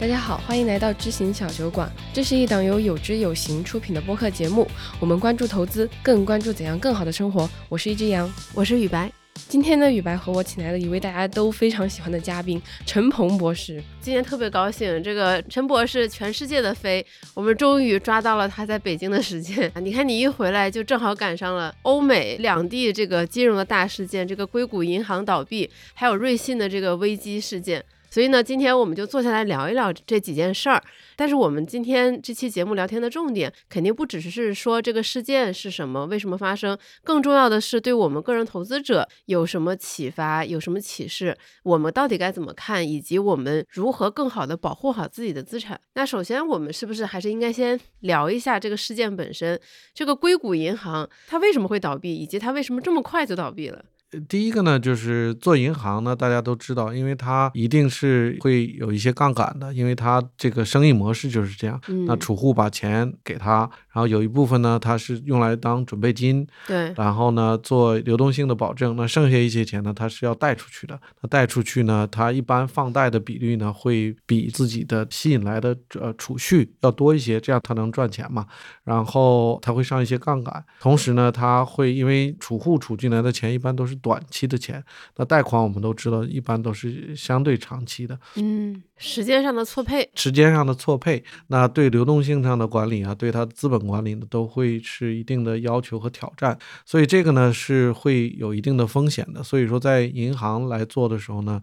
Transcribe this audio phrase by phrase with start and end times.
[0.00, 1.92] 大家好，欢迎来到知行小酒馆。
[2.14, 4.64] 这是一档由有知有行出品的播客节目。
[5.00, 7.50] 我们关注投资，更关注怎样更好的生活。
[7.68, 9.12] 我是一只羊，我是雨白。
[9.48, 13.82] 今天呢，雨白和我请来了一位大家都非常喜欢的嘉宾陈鹏博士。
[14.00, 17.04] 今天特别高兴，这个陈博士全世界的飞，
[17.34, 19.68] 我们终于抓到了他在北京的时间。
[19.82, 27.84] 你看，你一回来就正好赶上了欧美两地这个金融的大事件，这个硅谷银行倒闭，还有瑞信的这个危机事件。
[28.10, 30.82] 所以呢，今天我们就坐下来聊一聊这几件事儿。
[31.16, 45.78] 但是我们今天这期节目聊天的重点，肯定不只是说这个事件是什么，为什么发生，更重要的是对我们个人投资者有什么启发，有什么启示，我们到底该怎么看，以及我们如何更好的保护好自己的资产。
[45.94, 49.60] 那首先，我们是不是还是应该先聊一下这个事件本身？
[49.92, 53.84] 这个硅谷银行它为什么会倒闭，以及它为什么这么快就倒闭了？
[54.26, 61.78] 第一个呢，就是做银行呢，大家都知道，因为它一定是会有一些杠杆的，因为它这个生意模式就是这样。
[62.06, 68.96] 那储户把钱给他，然后有一部分呢，它是用来当准备金，对，然后呢做流动性的保证。
[68.96, 70.98] 那剩下一些钱呢，它是要贷出去的。
[71.20, 78.46] 那贷出去呢，它一般放贷的比率呢，会比自己的吸引来的呃储蓄要多一些，这样它能赚钱嘛。
[78.84, 83.97] 然后它会上一些杠杆，同时呢，它会因为储户储进来的钱一般都是。
[83.98, 84.82] 短期的钱，
[85.16, 88.18] 那贷款我们都知道，一般都是相对长期的。
[88.36, 96.56] 嗯，时间上的错配，时间上的错配，那对流动性上的管理啊，对它资本管理呢，都会是一定的要求和挑战。
[96.86, 99.42] 所以这个呢是会有一定的风险的。
[99.42, 101.60] 所以说在银行来做的时候呢，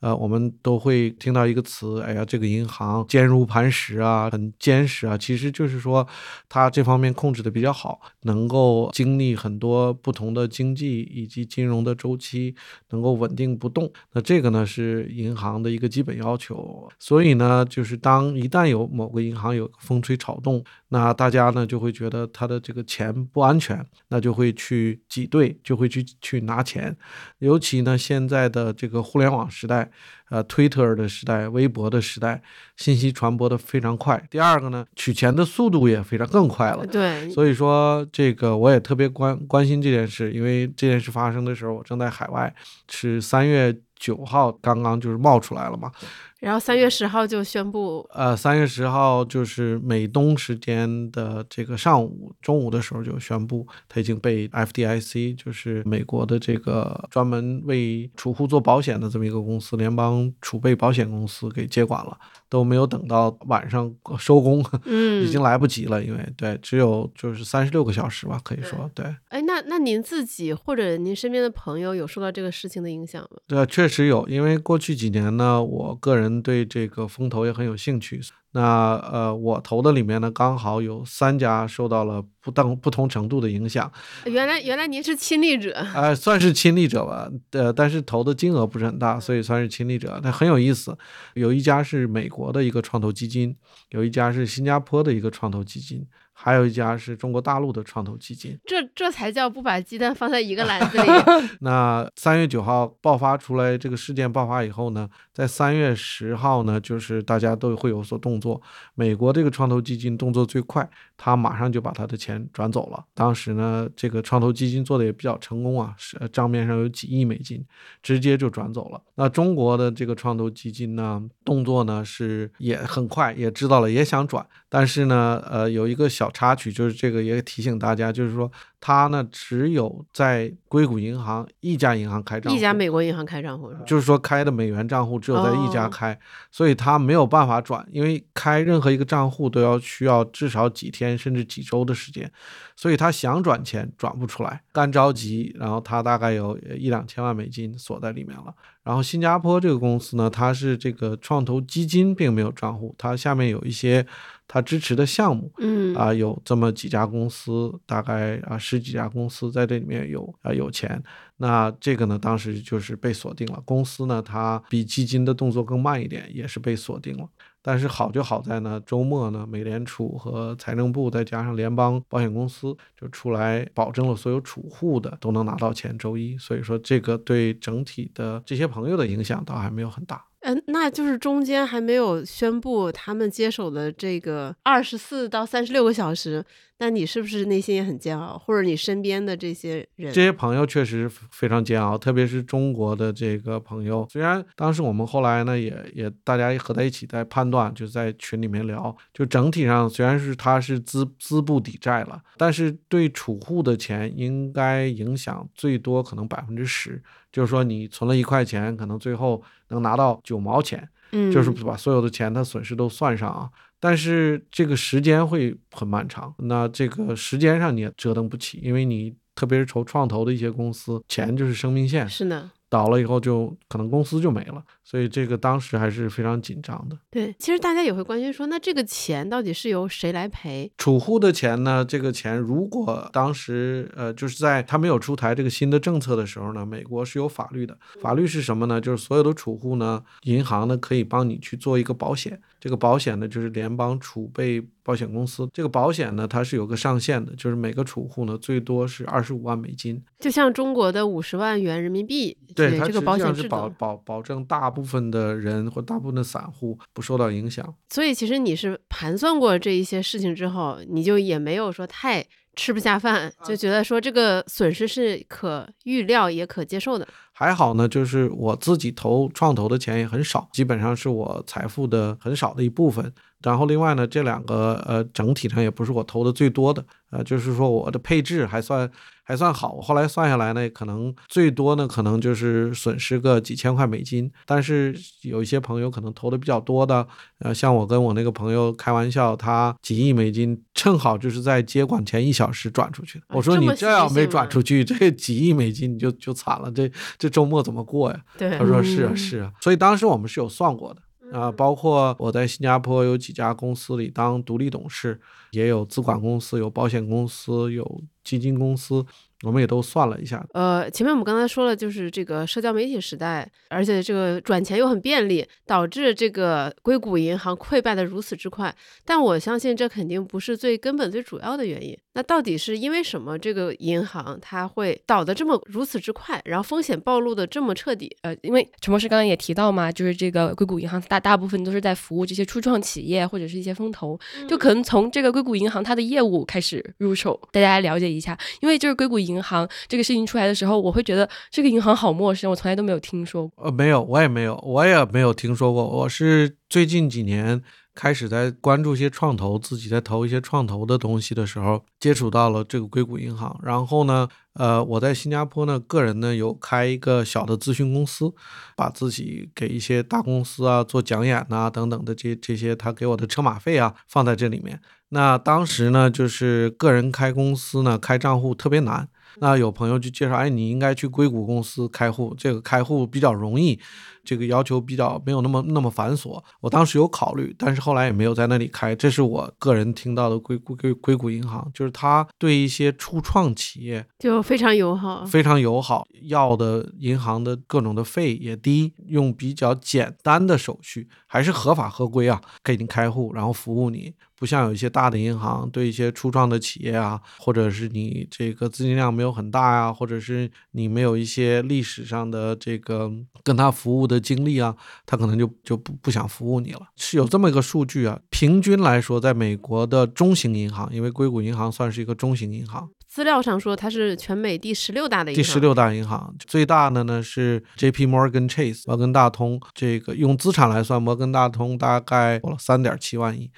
[0.00, 6.06] 呃，我们都会听到一个词，哎呀，这个银行坚如磐石啊，很坚实啊，其实就是说
[6.50, 11.78] 它这方面控制的比较好，能够经历很多不同的经济以及金融。
[11.78, 12.56] 的周期
[12.90, 16.77] 能够稳定不动，那这个呢是银行的一个基本要求。
[16.98, 26.96] 所以呢，就是当一旦有某个银行有风吹草动，那大家呢就会觉得他的这个钱不安全，那就会去挤兑，就会去去拿钱。
[27.38, 29.90] 尤其呢，现在的这个互联网时代。
[30.30, 32.42] 呃，推特的时代，微博的时代，
[32.76, 34.22] 信息传播的非常快。
[34.30, 36.86] 第二个呢，取钱的速度也非常更快了。
[36.86, 42.54] 对，所以说这个我也特别关关心这件事，因为这件事发生的时候，我正在海外，
[42.90, 45.90] 是三月九号刚刚就是冒出来了嘛。
[46.38, 62.16] 然后三月十号就宣布，呃，三月十号就是美东时间的这个上午、中午的时候就宣布，它已经被 FDIC，就是美国的这个专门为储户做保险的这么一个公司，联邦储备保险公司给接管了。
[62.48, 69.04] 都没有等到晚上收工， 嗯，已经来不及了，因为对，只有就是三十六个小时吧，可以说对。
[69.28, 73.38] 哎，那那您自己或者您身边的朋友有受到这个事情的影响吗？
[73.46, 78.20] 对，确实有，因为过去几年呢，我个人对这个风投也很有兴趣。
[78.58, 83.88] 那呃，我投的里面呢，刚好有三家受到了不当不同程度的影响。
[84.24, 87.30] 原来原来您是亲历者，哎，算是亲历者吧。
[87.52, 90.18] 呃，但是投的金额不是很大，所以算是亲历者。
[90.20, 90.98] 但很有意思，
[91.34, 93.54] 有一家是美国的一个创投基金，
[93.90, 96.04] 有一家是新加坡的一个创投基金。
[96.40, 101.08] 还有一家是中国大陆的创投基金，这这才叫不把鸡蛋放在一个篮子里。
[101.62, 108.62] 那三月九号爆发出来这个事件爆发以后呢，在三月十号呢，就是大家都会有所动作。
[108.94, 113.04] 美国这个创投基金动作最快，他马上就把他的钱转走了。
[113.14, 117.66] 当时呢，这个创投基金做的也比较成功啊，是账面上有几亿美金，
[118.00, 119.02] 直接就转走了。
[119.16, 126.28] 那中国的这个创投基金呢，动作呢是也很快，也知道了，也想转，但是呢，呃，有一个小。
[126.38, 128.48] 插曲就是这个，也提醒大家，就是说
[128.80, 136.16] 他呢只有在硅谷银行一家银行开账户，一家美国银行开账户，就是说开的美元账户只有在一家开，
[136.52, 142.30] 所以他没有办法转，因为开任何一个账户都要需要至少几天甚至几周的时间，
[142.76, 148.54] 所以他想转钱转不出来，干着急，然后他大概有一两千万美金锁在里面了。
[148.84, 154.06] 然后新加坡这个公司呢，它是这个创投基金并没有账户，它下面有一些。
[154.48, 161.00] 他支持的项目，嗯啊，有这么几家公司，大概啊十几家公司在这里面有啊有钱，
[161.36, 163.62] 那这个呢，当时就是被锁定了。
[163.66, 167.28] 公司呢，它比基金的动作更慢一点，也是被锁定了。
[167.60, 175.98] 但是好就好在呢，周末呢，美联储和财政部再加上联邦保险公司就出来保证了所有储户的都能拿到钱。
[175.98, 180.24] 周一，所以说这个对整体的这些朋友的影响倒还没有很大。
[180.48, 186.42] 嗯，那就是中间还没有宣布他们接手的这个二十四到三十六个小时，
[186.78, 188.38] 那你是不是内心也很煎熬？
[188.38, 194.08] 或者你身边的这些人，这些朋友确实非常煎熬，特别是中国的这个朋友。
[194.10, 207.02] 虽然当时我们后来呢，也也大家合在一起在判断，就在群里面聊，就整体上虽然是他是资资不抵债了，但是对储户的钱应该影响最多可能百分之十，
[207.38, 210.88] 就是说你存了一块钱，可能最后能拿到九毛钱。
[211.12, 213.48] 嗯，就是把所有的钱的损失都算上啊，
[213.78, 222.50] 但是这个时间会很漫长，那这个时间上你也折腾不起，因为你特别是筹创投的一些公司，钱就是生命线，是的。
[222.68, 226.96] 倒了以后就可能公司就没了，所以这个当时还是非常紧张的。
[227.10, 230.72] 对，其实大家也会关心说，那这个钱到底是由谁来赔？
[230.78, 231.84] 储户的钱呢？
[231.84, 237.76] 这个钱如果当时呃就是在他没有出台这个新的政策的时候呢，美国是有法律的。
[238.00, 238.80] 法律是什么呢？
[238.80, 242.40] 就是所有的储户呢，银行呢可以帮你去做一个保险。
[242.58, 245.48] 这个保险呢就是联邦储备保险公司。
[245.52, 252.36] 这个保险呢它是有个上限的，就是每个储户呢最多是二十五万美金，就像中国的五十万元人民币。
[252.54, 257.74] 对，它这个保险是保保保证大部分的人或大部分的散户不受到影响。
[257.90, 267.06] 所以其实你是盘算过这一些事情之后，你就也没有说太吃不下饭，就觉得说这个损失是可预料也可接受的。
[267.32, 273.12] 还好呢，就是我自己投创投的钱也很少，基本上是我财富的很少的一部分。
[273.42, 278.90] 然后另外呢，这两个呃整体上也不是我投的最多的，呃，就是说我的配置还算
[279.28, 279.72] 还算好。
[279.72, 284.32] 我后来算下来呢，可能最多呢可能就是损失个几千块美金。
[284.46, 287.06] 但是有一些朋友可能投的比较多的，
[287.40, 293.26] 呃，像我跟我那个朋友开玩笑，他几亿美金正好就是在接管前一小时转出去的。
[293.28, 298.18] 我说你这要没转出去，这几亿美金你就就惨了，这这周末怎么过呀？
[298.38, 299.52] 对，他说是啊是啊。
[299.60, 301.02] 所以当时我们是有算过的。
[301.30, 305.20] 啊，包括我在新加坡有几家公司里当独立董事，
[305.50, 309.04] 也有资管公司，有保险公司，有基金公司。
[309.44, 318.74] 我们也都算了一下，呃，前面我们刚才说了，就是这个社交媒体时代，而且这个转钱又很便利，导致这个硅谷银行溃败的如此之快。
[319.04, 321.96] 但我相信这肯定不是最根本、最主要的原因。
[322.14, 323.38] 那到底是因为什么？
[323.38, 328.10] 这个银行它会倒的这么如此之快，然后风险暴露的这么彻底？
[328.22, 334.18] 呃，因为陈博士刚刚也提到嘛，就是这个硅谷银行大大部分都是在服务这些初创企业或者是一些风投，
[334.48, 339.18] 就可能从这个硅谷银行它的业务开始入手，大家了解一一下，因为就是硅谷。
[339.28, 343.64] 银行这个事情出来的时候，我会觉得这个银行好陌生，我从来都没有听说过。
[343.64, 345.84] 呃，没有，我也没有，我也没有听说过。
[345.84, 347.60] 我是最近几年
[348.00, 353.58] 开始在关注一些创投，自己在投一些创投的东西的时候，接触到了这个硅谷银行。
[353.60, 358.32] 然后呢，呃，我在新加坡呢，个人呢有开一个小的咨询公司，
[358.76, 364.80] 把自己给一些大公司啊做讲演呐等等的这这些，他给我的车马费啊放在这里面。
[365.08, 369.08] 那当时呢，就是个人开公司呢，开账户特别难。
[369.36, 373.78] 那有朋友就介绍，哎，你应该去硅谷公司开户，这个开户比较容易，
[374.24, 376.42] 这个要求比较没有那么那么繁琐。
[376.60, 378.94] 我当时有考虑，但是后来也没有在那里开。
[378.94, 394.14] 这是我个人听到的硅谷硅硅谷银行，就是它对一些初创企业就非常友好，非常友好，要的银行的各种的费也低，用比较简单的手续，还是合法合规啊，给你开户，然后服务你。
[394.38, 403.10] 不像有一些大的银行，对一些初创的企业啊，或者是你这个资金量没有很大呀，或者是你没有一些历史上的这个
[403.42, 406.80] 跟他服务的经历啊，他可能就就不不想服务你了。
[406.96, 418.06] 是有这么一个数据啊，平均来说，在美国的中型银行，因为硅谷银行算是一个中型银行，资料上说它是全美第十六大的银行，第十六大银行，最大的呢是 J.P.
[418.06, 423.50] Morgan Chase 摩根大通，这个用资产来算，摩根大通大概了三点七万亿。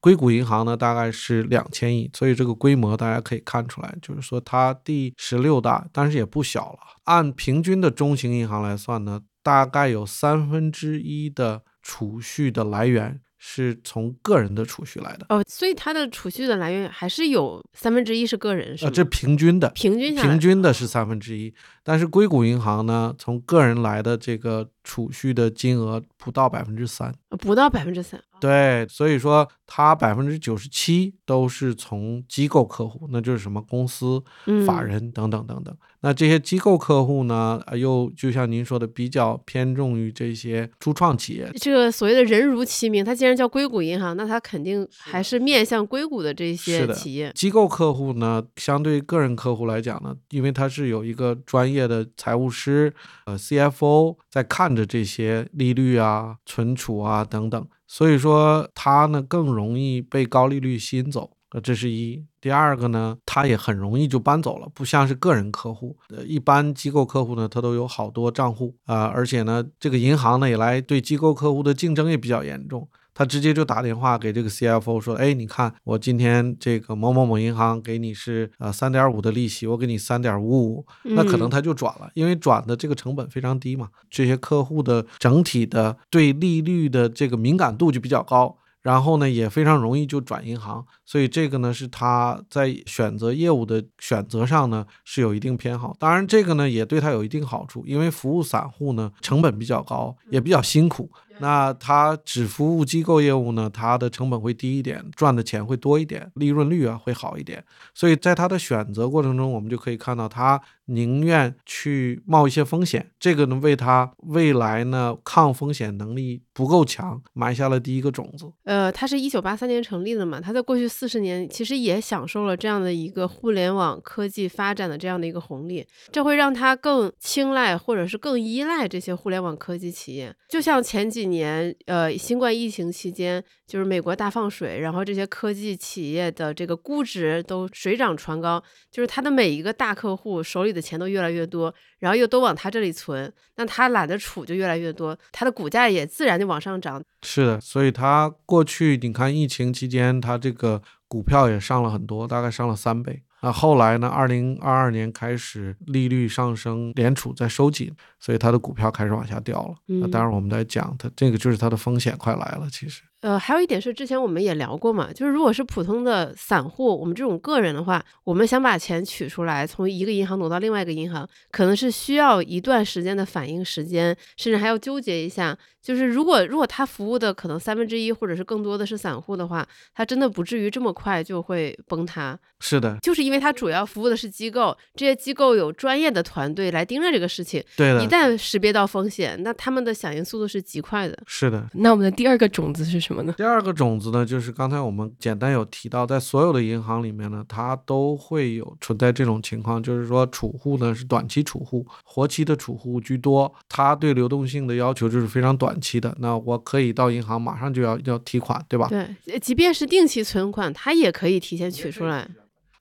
[0.00, 6.78] 硅谷银行呢，大概是两千亿，所以这个规模大家可以看出来，就是说它第十六大，但是也不小了。
[7.04, 13.20] 按平均的中型银行来算呢，大概有三分之一的储蓄的来源。
[13.40, 18.90] 是从个人的储蓄来的哦，所以它的储蓄的来源还是有三分之一是个人，是吗？
[18.92, 21.54] 这平均的，平均平均的是三分之一。
[21.88, 28.22] 但是硅谷银行呢，从个人来的这个储蓄的金额不到百分之三，不到百分之三。
[28.40, 34.22] 对，所以说它百分之九十七都是从机构客户，那就是什么公司、
[34.66, 35.74] 法人等等等等。
[36.00, 41.50] 那这些机构客户呢，又就像您说的，比较偏重于这些初创企业。
[41.58, 47.32] 这个所谓的人如其名，它既然叫硅谷银行，那它肯定还是面向硅谷的这些企业。
[47.34, 52.92] 机构客户呢，相对个人客户来讲呢，因为它是有一个专业业的财务师，
[53.24, 57.66] 呃，CFO 在看着这些利率啊、存储啊等等。
[57.86, 62.22] 所以说它呢更容易被高利率吸引走，呃，这是一。
[62.40, 65.96] 第二个呢，他也很容易就搬走了，不像是个人客户。
[66.14, 72.86] 呃，一般机构客户呢，他都有好多账户啊，而且呢，这个银行呢也来对机构客户的竞争也比较严重。
[73.18, 83.88] 他直接就打电话给这个 CFO 说：“哎，你看我今天这个某某某银行给你是呃三点五的利息，我给你三点五五，那可能他就转了，因为转的这个成本非常低嘛。
[84.08, 95.94] 这些客户的整体的对利率的这个敏感度就比较高。”然后呢，也非常容易就转银行，所以这个呢是他在选择业务的选择上呢是有一定偏好。
[95.98, 101.10] 当然，这个呢也对他有一定好处，因为服务散户呢成本比较高，也比较辛苦。
[101.40, 107.64] 那它只服务机构业务呢，它的成本会低一点，赚的钱会多一点，利润率啊会好一点。
[107.94, 118.50] 所以在它的选择过程中，我们就可以看到它宁愿去冒一些风险，这个呢为他未来呢抗风险能力不够强埋下了第一个种子。
[118.64, 131.28] 呃，他是一九八三年成立的嘛，他在过去四十年其实也享受了这样的一个互联网科技发展的这样的一个红利，这会让他更青睐或者是更依赖这些互联网科技企业，就像前几。
[131.28, 147.02] 年，呃，新冠疫情期间，就是美国大放水，然后这些科技企业的这个估值都水涨船高，就是他的每一个大客户手里的钱都越来越多，然后又都往他这里存，那他懒得储就越来越多，他的股价也自然就往上涨。
[147.22, 153.22] 是的，所以他过去你看疫情期间，他这个股票也上了很多，大概上了三倍。
[153.40, 154.08] 那后来呢？
[154.08, 159.76] 二零二二年开始利率上升，联储在收紧，所以它的股票开始往下掉了。
[159.86, 162.68] 那当然，我们在讲它这个就是它的风险快来了。
[162.68, 175.58] 其实，呃，还有一点是之前我们也聊过嘛，就是如果是普通的散户，我们这种个人的话，我们想把钱取出来，从一个银行挪到另外一个银行，可能是需要一段时间的反应时间，甚至还要纠结一下。
[175.88, 182.38] 就是如果如果他服务的可能三分之一或者是更多的是散户的话，他真的不至于这么快就会崩塌。
[182.60, 187.64] 是的，就是因为他主要服务的是机构，这些机构有专业的团队来盯着这个事情。
[187.74, 191.16] 对的，一旦识别到风险，那他们的响应速度是极快的。
[191.24, 193.32] 是的，那我们的第二个种子是什么呢？
[193.38, 205.77] 第二个种子呢，就是刚才我们简单有提到，在所有的银行里面呢，它都会有存在这种情况，就是说储户呢是短期储户，活期的储户居多，它对流动性的要求就是非常短。
[205.80, 208.88] 期的那我可以到银行马上就要要提款，对吧？
[208.88, 212.28] 对，即便是定期存款，它也可以提前取出来。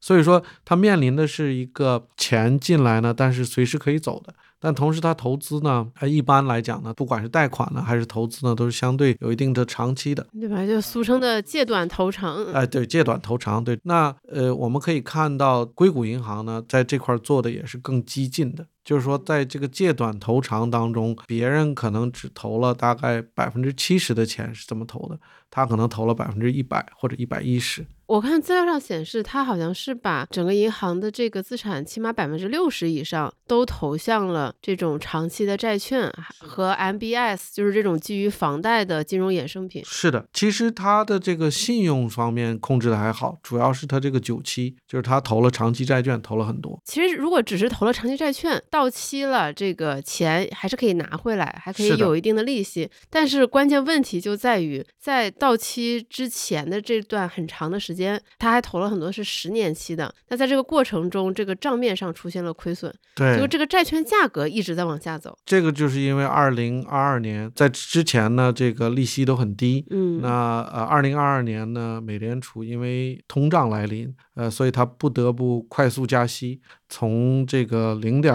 [0.08, 4.34] 所以说，他面临的是一个钱进来呢，但是随时可以走的。
[4.58, 10.66] 但同时，它投资呢，他一般来讲呢，不管是贷款呢，还是投资呢，都是相对有一定的长期的，对吧？
[10.66, 12.42] 就俗称的借短投长。
[12.54, 13.62] 哎，对，借短投长。
[13.62, 18.66] 对，那呃，我们可以看到硅谷银行呢，在这块做的也是更激进的。
[18.86, 25.20] 就是说，在这个借短投长当中，别人可能只投了大概百分之七十的钱是这么投的，
[25.52, 27.86] 他可能投了百分之一百或者一百一十。
[28.08, 36.10] 我看资料上显示，他好像是把整个银行的这个资产，起码百分之六十以上都投向了这种长期的债券
[36.40, 39.84] 和 MBS，就是这种基于房贷的金融衍生品。
[39.86, 46.82] 是的，其实他的这个信用方面控制的还好，主要是他这个久期，就是他投了长期债券，投了很多。
[46.86, 52.90] 其实如果只是投了长期债券，到期了这个钱还是可以拿回来，还可以有一定的利息。
[53.10, 57.97] 但是关键问题就在于，在到期之前的这段很长的时间。
[57.98, 65.36] 间他还投了很多是十年期的，那在这个过程中，这个账面上出现了亏损，对，就这个债券价格一直在往下走。
[65.44, 76.62] 这个就是因为二零二二年在之前呢，这个利息都很低，嗯，那呃二零二二年呢，美联储因为通胀来临，呃，所以它不得不快速加息。
[76.90, 78.34] 从这个零点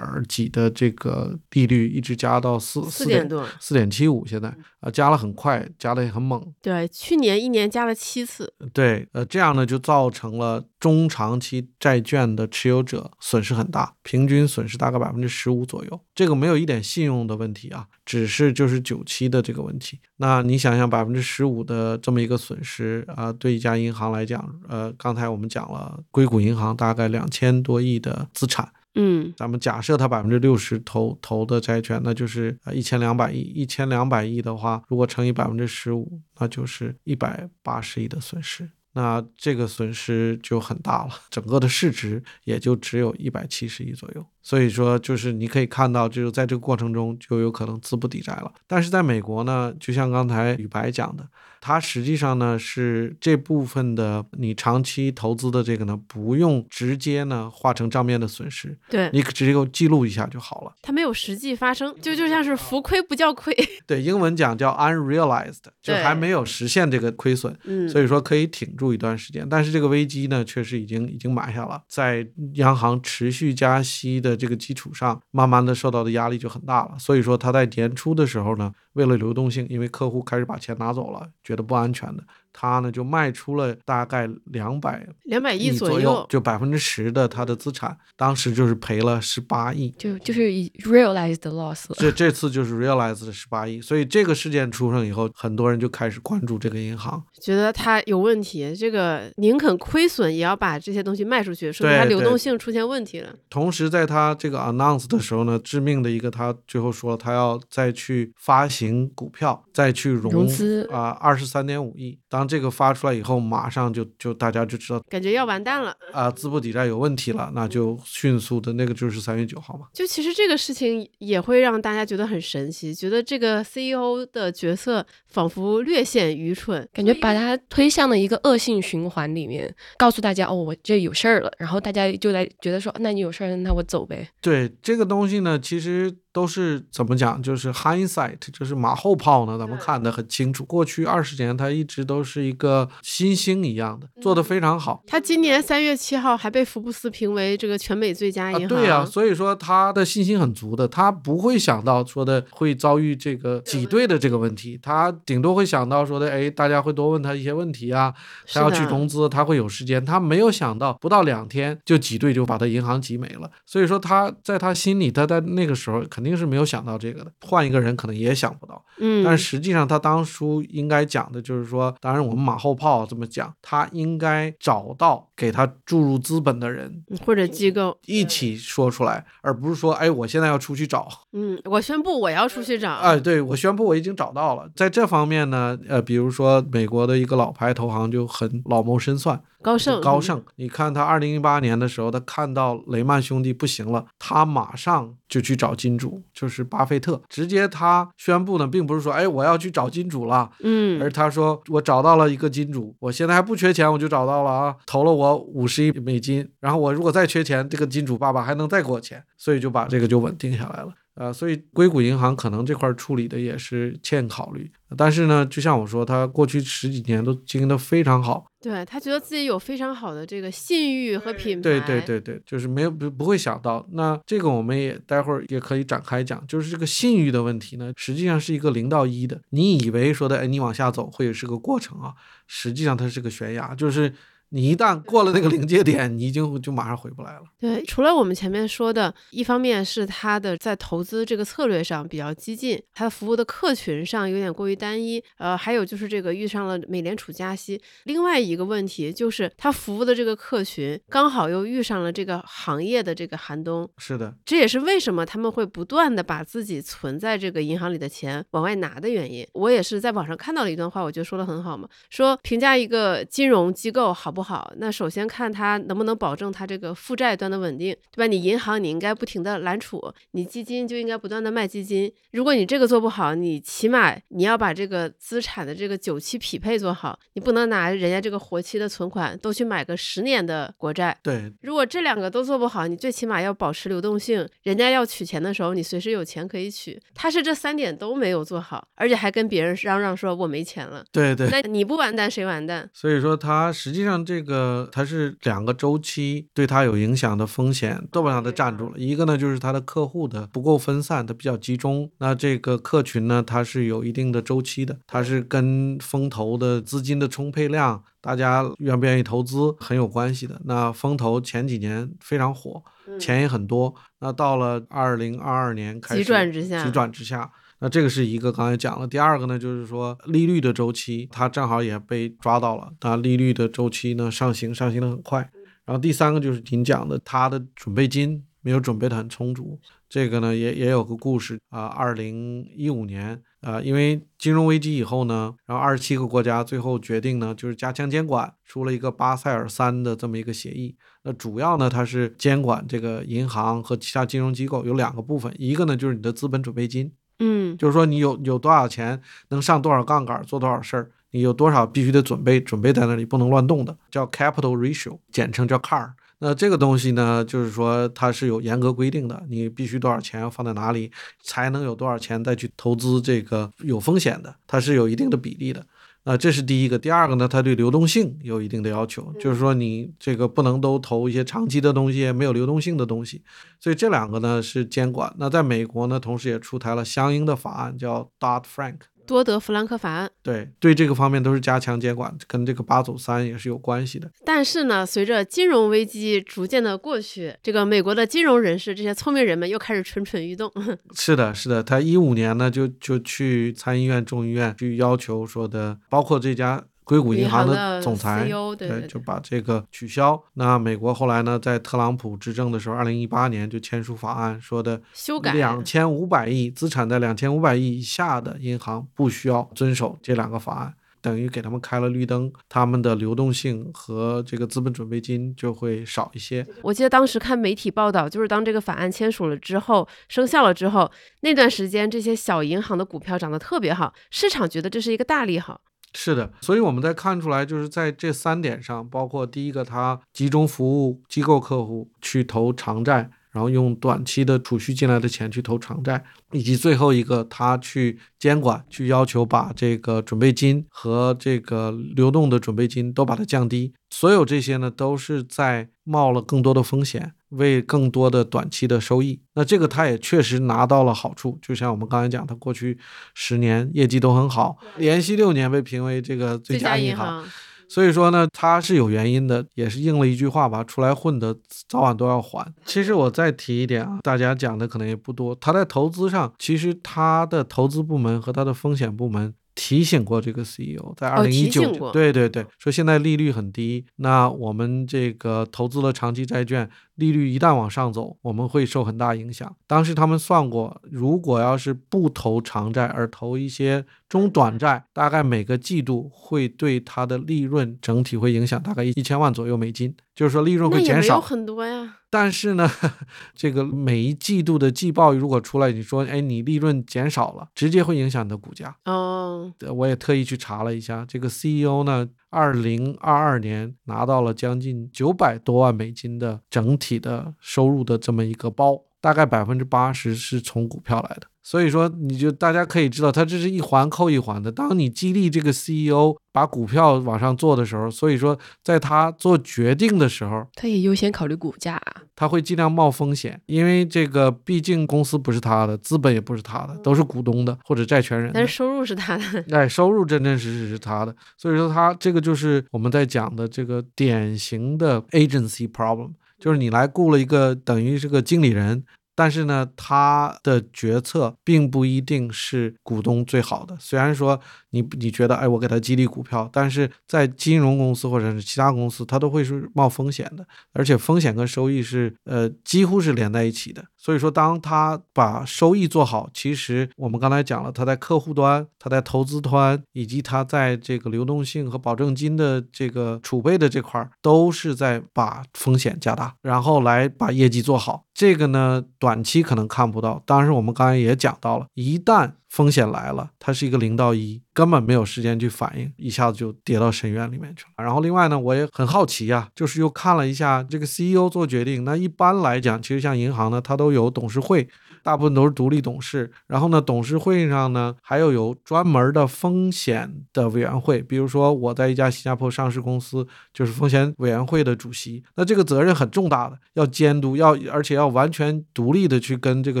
[0.28, 6.52] 几的这个利率一直加到四四点多，四点七五，现在啊加了很快，加的也很猛。
[6.60, 8.52] 对，去年一年加了七次。
[8.74, 16.00] 对，呃，这样呢就造成了中长期债券的持有者损失很大，平均损失大概百分之十五左右。
[16.14, 20.00] 这个没有一点信用的问题啊，只是就是久期的这个问题。
[20.16, 28.28] 那你想想百分之十五的这么一个损失啊，对一家银行来讲，呃，刚才我们讲了硅谷银行大概两千多亿的。
[28.32, 44.26] 资产，嗯，咱们假设它百分之六十投投的债券，那就是呃一千两百亿，一千两百亿的话，如果乘以百分之十五，那就是一百八十亿的损失，那这个损失就很大了，整个的市值也就只有一百七十亿左右。
[44.48, 48.50] 所以说就是你可以看到，就是在这个过程中就有可能资不抵债了。
[48.66, 51.28] 但是在美国呢，就像刚才宇白讲的。
[51.60, 60.72] 它实际上呢是这部分的你长期投资的这个呢，不用直接呢化成账面的损失，对你直接给我记录一下就好了。
[60.80, 63.52] 它没有实际发生，就就像是浮亏不叫亏。
[63.88, 69.44] 对，英文讲叫 unrealized，就还没有实现这个亏损，嗯，所以说可以挺住一段时间。
[69.48, 72.24] 但是这个危机呢，确实已经已经埋下了，在
[72.54, 76.98] 央行持续加息的这个基础上，慢慢的受到的压力就很大了。
[76.98, 78.72] 所以说他在年初的时候呢。
[78.98, 82.22] 为了流动性，因为客户开始把钱拿走了，觉得不安全的。
[82.50, 91.84] 他呢就卖出了大概两百两百亿左右，就百分之十的他的资产，当时就是赔了十八亿，就就是以 realized loss。
[91.96, 103.32] 这这次就是 realized 的十八亿，所以这个事件出生以后，很多人就开始关注这个银行，觉得它有问题，这个宁肯亏损也要把这些东西卖出去，说明它流动性出现问题了。
[103.48, 112.18] 同时，在他这个 announce 的时候呢，致命的一个，他最后说他要再去发行股票，再去融资啊，二十三点五亿。
[112.28, 119.86] 当这个发出来以后，马上就就大家就知道，感觉要完蛋了啊，资不抵债有问题了，那就迅速的那个就是三月九号嘛。
[119.92, 134.28] 就其实这个事情也会让大家觉得很神奇，觉得这个 CEO 的角色仿佛略显愚蠢，感觉把他推向了一个恶性循环里面，告诉大家哦，我这有事儿了，然后大家就来觉得说，那你有事儿，那我走呗。
[134.40, 136.14] 对这个东西呢，其实。
[136.30, 137.42] 都是怎么讲？
[137.42, 139.58] 就是 hindsight，就是马后炮呢。
[139.58, 145.02] 咱们看得很清楚，过去二十年，他一直都是一个新星一样的，做得非常好。
[145.06, 148.68] 他今年三月七号还被福布斯评为这个全美最佳银行。
[148.68, 158.14] 对呀，所以说他的信心很足的，他不会想到说的会遭遇这个挤兑的这个问题，他顶多会想到说的，哎，大家会多问他一些问题啊，
[158.52, 160.04] 他要去融资，他会有时间。
[160.04, 163.50] 他没有想到不到两天就挤兑，就把他银行挤没了。
[163.66, 166.28] 所以说他在他心里，他在那个时候肯定。
[166.28, 168.84] 肯定是没有想到这个的，换一个人可能也想不到。
[168.98, 181.06] 嗯，但实际上他当初应该讲的就是说，当然我们马后炮这么讲，他应该找到给他注入资本的人或者机构一起说出来，而不是说，哎，我现在要出去找。
[181.34, 182.94] 嗯，我宣布我要出去找。
[182.94, 184.66] 哎，对我宣布我已经找到了。
[184.74, 189.38] 在这方面呢，呃，比如说美国的一个老牌投行就很老谋深算。
[189.60, 210.92] 高盛，高盛，你看他二零一八年的时候，他看到雷曼兄弟不行了，他马上就去找金主，就是巴菲特，直接他宣布呢，并不是说，哎，我要去找金主了，嗯，而他说我找到了一个金主，我现在还不缺钱，我就找到了啊，投了我五十亿美金，然后我如果再缺钱，这个金主爸爸还能再给我钱，所以就把这个就稳定下来了。
[211.18, 232.14] 呃，所以硅谷银行可能这块处理的也是欠考虑，但是呢，就像我说，他过去十几年都经营的非常好，对他觉得自己有非常好的这个信誉和品牌，对对对对，就是没有不不会想到，那这个我们也待会儿也可以展开讲，就是这个信誉的问题呢，实际上是一个零到一的，你以为说的，哎，你往下走会是个过程啊，
[232.46, 234.14] 实际上它是个悬崖，就是。
[234.50, 237.42] 你一旦过了那个临界点，你已经就马上回不来了。
[237.60, 247.78] 对，除了我们前面说的，一方面是他的在投资这个策略上比较激进，他服务的客群上有点过于单一，呃，还有就是这个遇上了美联储加息。
[248.04, 253.86] 另外一个问题就是他服务的这个客群刚好又遇上了这个行业的这个寒冬。
[253.98, 259.46] 是的，这也是为什么他们会不断的把自己存在这个银行里的钱往外拿的原因。
[259.52, 264.32] 我也是在网上看到了一段话，我觉得说的很好嘛，说评价一个金融机构好。
[264.37, 268.26] 不好，那首先看它能不能保证它这个负债端的稳定，对吧？
[268.26, 272.12] 你银行你应该不停的揽储，你基金就应该不断的卖基金。
[272.32, 281.18] 如果你这个做不好，你起码你要把这个资产的这个久期匹配做好，你不能拿人家这个活期的存款都去买个十年的国债。
[281.22, 287.00] 对，如果这两个都做不好，你最起码要保持流动性，人家要取钱的时候，你随时有钱可以取。
[287.14, 291.04] 他是这三点都没有做好，而且还跟别人嚷嚷说我没钱了。
[291.10, 292.88] 对对，那你不完蛋谁完蛋？
[292.92, 294.18] 所以说他实际上。
[294.28, 298.98] 这个它是两个周期对它有影响的风险都把它占住了。
[298.98, 302.10] 一个呢就是它的客户的不够分散，它比较集中。
[302.18, 310.60] 那这个客群呢，它是有一定的周期的，它是跟风投的资金的充沛量，大家愿不愿意投资很有关系的。
[310.66, 312.82] 那风投前几年非常火，
[313.18, 313.94] 钱也很多。
[314.18, 317.50] 那到了二零二二年开始急转直下，急转直下。
[317.80, 322.92] 那这个是一个刚才讲了，第二个呢，就是说利率的周期，它正好也被抓到了。
[323.00, 325.50] 那利率的周期呢上行，上行的很快。
[325.84, 328.44] 然后第三个就是您讲的，它的准备金。
[328.60, 329.80] 没有准备的很充足。
[330.08, 340.96] 这个呢，也也有个故事啊，二零一五年啊，因为金融危机以后呢，然后二十七个国家最后决定呢，就是加强监管，出了一个巴塞尔三的这么一个协议。
[341.22, 356.10] 那主要呢，它是监管这个银行和其他金融机构有两个部分，一个呢就是你的资本准备金，嗯就是说你有有多少钱能上多少杠杆做多少事儿，你有多少必须得准备准备在那里不能乱动的，叫 capital ratio，简称叫 CAR。
[356.40, 361.10] 那这个东西呢，就是说它是有严格规定的，你必须多少钱放在哪里，
[361.42, 365.84] 才能有多少钱再去投资这个有风险的，它是有一定的比例的。
[366.28, 373.42] 那这是第一个，第二个呢，它对流动性有一定的要求，就是说你这个不能都投一些长期的东西，没有流动性的东西。
[373.80, 375.34] 所以这两个呢是监管。
[375.38, 378.98] 那在美国呢，同时也出台了相应的法案，叫 Dodd Frank。
[379.28, 380.28] 多德弗兰克法案。
[380.42, 384.28] 对对，这个方面都是加强监管，跟这个八走三也是有关系的。
[384.44, 390.72] 但是呢，随着金融危机逐渐的过去，这个美国的金融人士这些聪明人们又开始蠢蠢欲动。
[391.14, 400.40] 是的，是的，他一五年呢就就去参议院、众议院去要求说的，包括这家硅谷银行的的总裁，CEO 对对对就把这个取消。
[400.54, 410.94] 那美国后来呢，在特朗普执政的时候，二零一八年就签署法案，说的修改两千五百亿资产在两千五百亿以下的银行不需要遵守这两个法案。
[411.20, 416.64] 等于给他们开了绿灯，他们的流动性和这个资本准备金就会少一些。
[416.80, 425.80] 我记得当时看媒体报道，就是当这个法案签署了之后，生效了之后，那段时间这些小银行的股票涨得特别好，市场觉得这是一个大利好。
[426.14, 443.92] 是的，所以我们在看出来，就是在这三点上，包括第一个，它集中服务机构客户去投长债，然后用短期的储蓄进来的钱去投长债，以及最后一个，他去监管，去要求把这个准备金和这个流动的准备金都把它降低。
[444.10, 449.40] 所有这些呢，都是在冒了更多的风险，为更多的短期的收益。
[449.54, 452.96] 那这个他也确实拿到了好处，就像我们刚才讲，他过去
[453.34, 457.44] 十年业绩都很好，连续六年被评为这个最佳银银行。
[457.88, 461.56] 所以说呢，他是有原因的，也是应了一句话吧，出来混的
[461.88, 462.72] 早晚都要还。
[462.84, 469.54] 其实我再提一点啊，大家讲的可能也不多，他在投资上，其实他的投资部门和他的风险部门。
[469.80, 479.74] 提醒过这个 CEO，在二零一九对对对，说现在利率很低，那我们这个投资了长期债券，利率一旦往上走，我们会受很大影响。
[479.86, 491.40] 当时他们算过，如果要是不投长债，而投一些中短债，大概每个季度会对它的利润整体会影响大概一千万左右美金，就是说利润会减少。
[491.40, 492.14] 很多呀。
[492.30, 492.88] 但是呢，
[493.56, 498.94] 这个每一季度的季报如果出来，你说，哎，你利润减少了，直接会影响你的股价。
[499.06, 511.46] 哦，呃我也特意去查了一下，这个 CEO 呢，二零二二年拿到了将近九百多万美金的整体的收入的这么一个包，大概百分之八十是从股票来的。
[511.68, 514.72] 所以说，你就大家可以知道，它这是一环扣一环的。
[514.72, 522.22] 当你激励这个 CEO 把股票往上做的时候，所以说在他做决定的时候，他也优先考虑股价啊。
[522.34, 528.50] 他会尽量冒风险，因为这个毕竟公司不是他的，资本也不是他的，都是股东的或者债权人。
[528.54, 529.62] 但是收入是他的。
[529.76, 539.04] 哎，收入真真实实是他的，所以说他这个就是我们在讲的这个典型的 agency problem，就是你来雇了一个等于是个经理人，
[539.38, 543.96] 但是呢，他的决策并不一定是股东最好的。
[544.00, 554.04] 虽然说你你觉得，哎，我给他激励股票，但是在金融公司或者是其他公司，它都会是冒风险的，而且风险跟收益是呃几乎是连在一起的。
[554.16, 568.24] 所以说，当他把收益做好，其实我们刚才讲了，他在客户端、他在投资端，以及他在这个流动性和保证金的这个储备的这块，都是在把风险加大，然后来把业绩做好。
[568.34, 578.04] 这个呢，短期可能看不到，当然我们刚才也讲到了，一旦风险来了，它是一个零到一，根本没有时间去反应，一下子就跌到深渊里面去了。
[578.04, 584.88] 然后另外呢，我也很好奇呀、就是又看了一下这个 CEO 做决定，那一般来讲，其实像银行呢，它都有董事会。
[585.28, 600.00] 大部分都是独立董事，然后呢，董事会上呢还有有专门的风险的委员会，比如说我在一家新加坡上市公司，就是风险委员会的主席，那这个责任很重大的，要监督，要而且要完全独立的去跟这个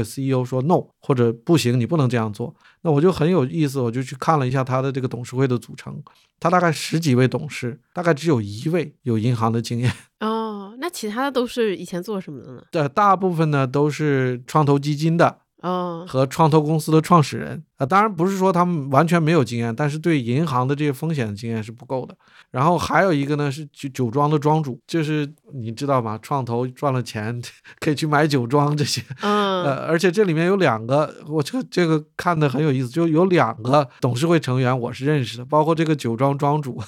[0.00, 2.54] CEO 说 no 或者不行，你不能这样做。
[2.80, 6.02] 那我就很有意思，我就去看了一下他的这个董事会的组成，
[6.40, 9.92] 他大概十几位董事，大概只有一位有银行的经验。
[10.20, 12.62] 哦，那其他的都是以前做什么的呢？
[12.70, 22.16] 对，大部分呢都是创投基金的，哦，和创投公司的创始人啊，当然不是说他们完全没有经验，但是对银行的这些风险的经验是不够的。
[22.50, 26.18] 然后还有一个呢是酒酒庄的庄主，就是你知道吗？
[26.22, 27.42] 创投赚了钱
[27.80, 36.80] 可以去买酒庄这些，嗯，呃，而且这里面有两个，我这个这个看的很有意思，就有两个董事会成员我是认识的，包括这个酒庄庄主。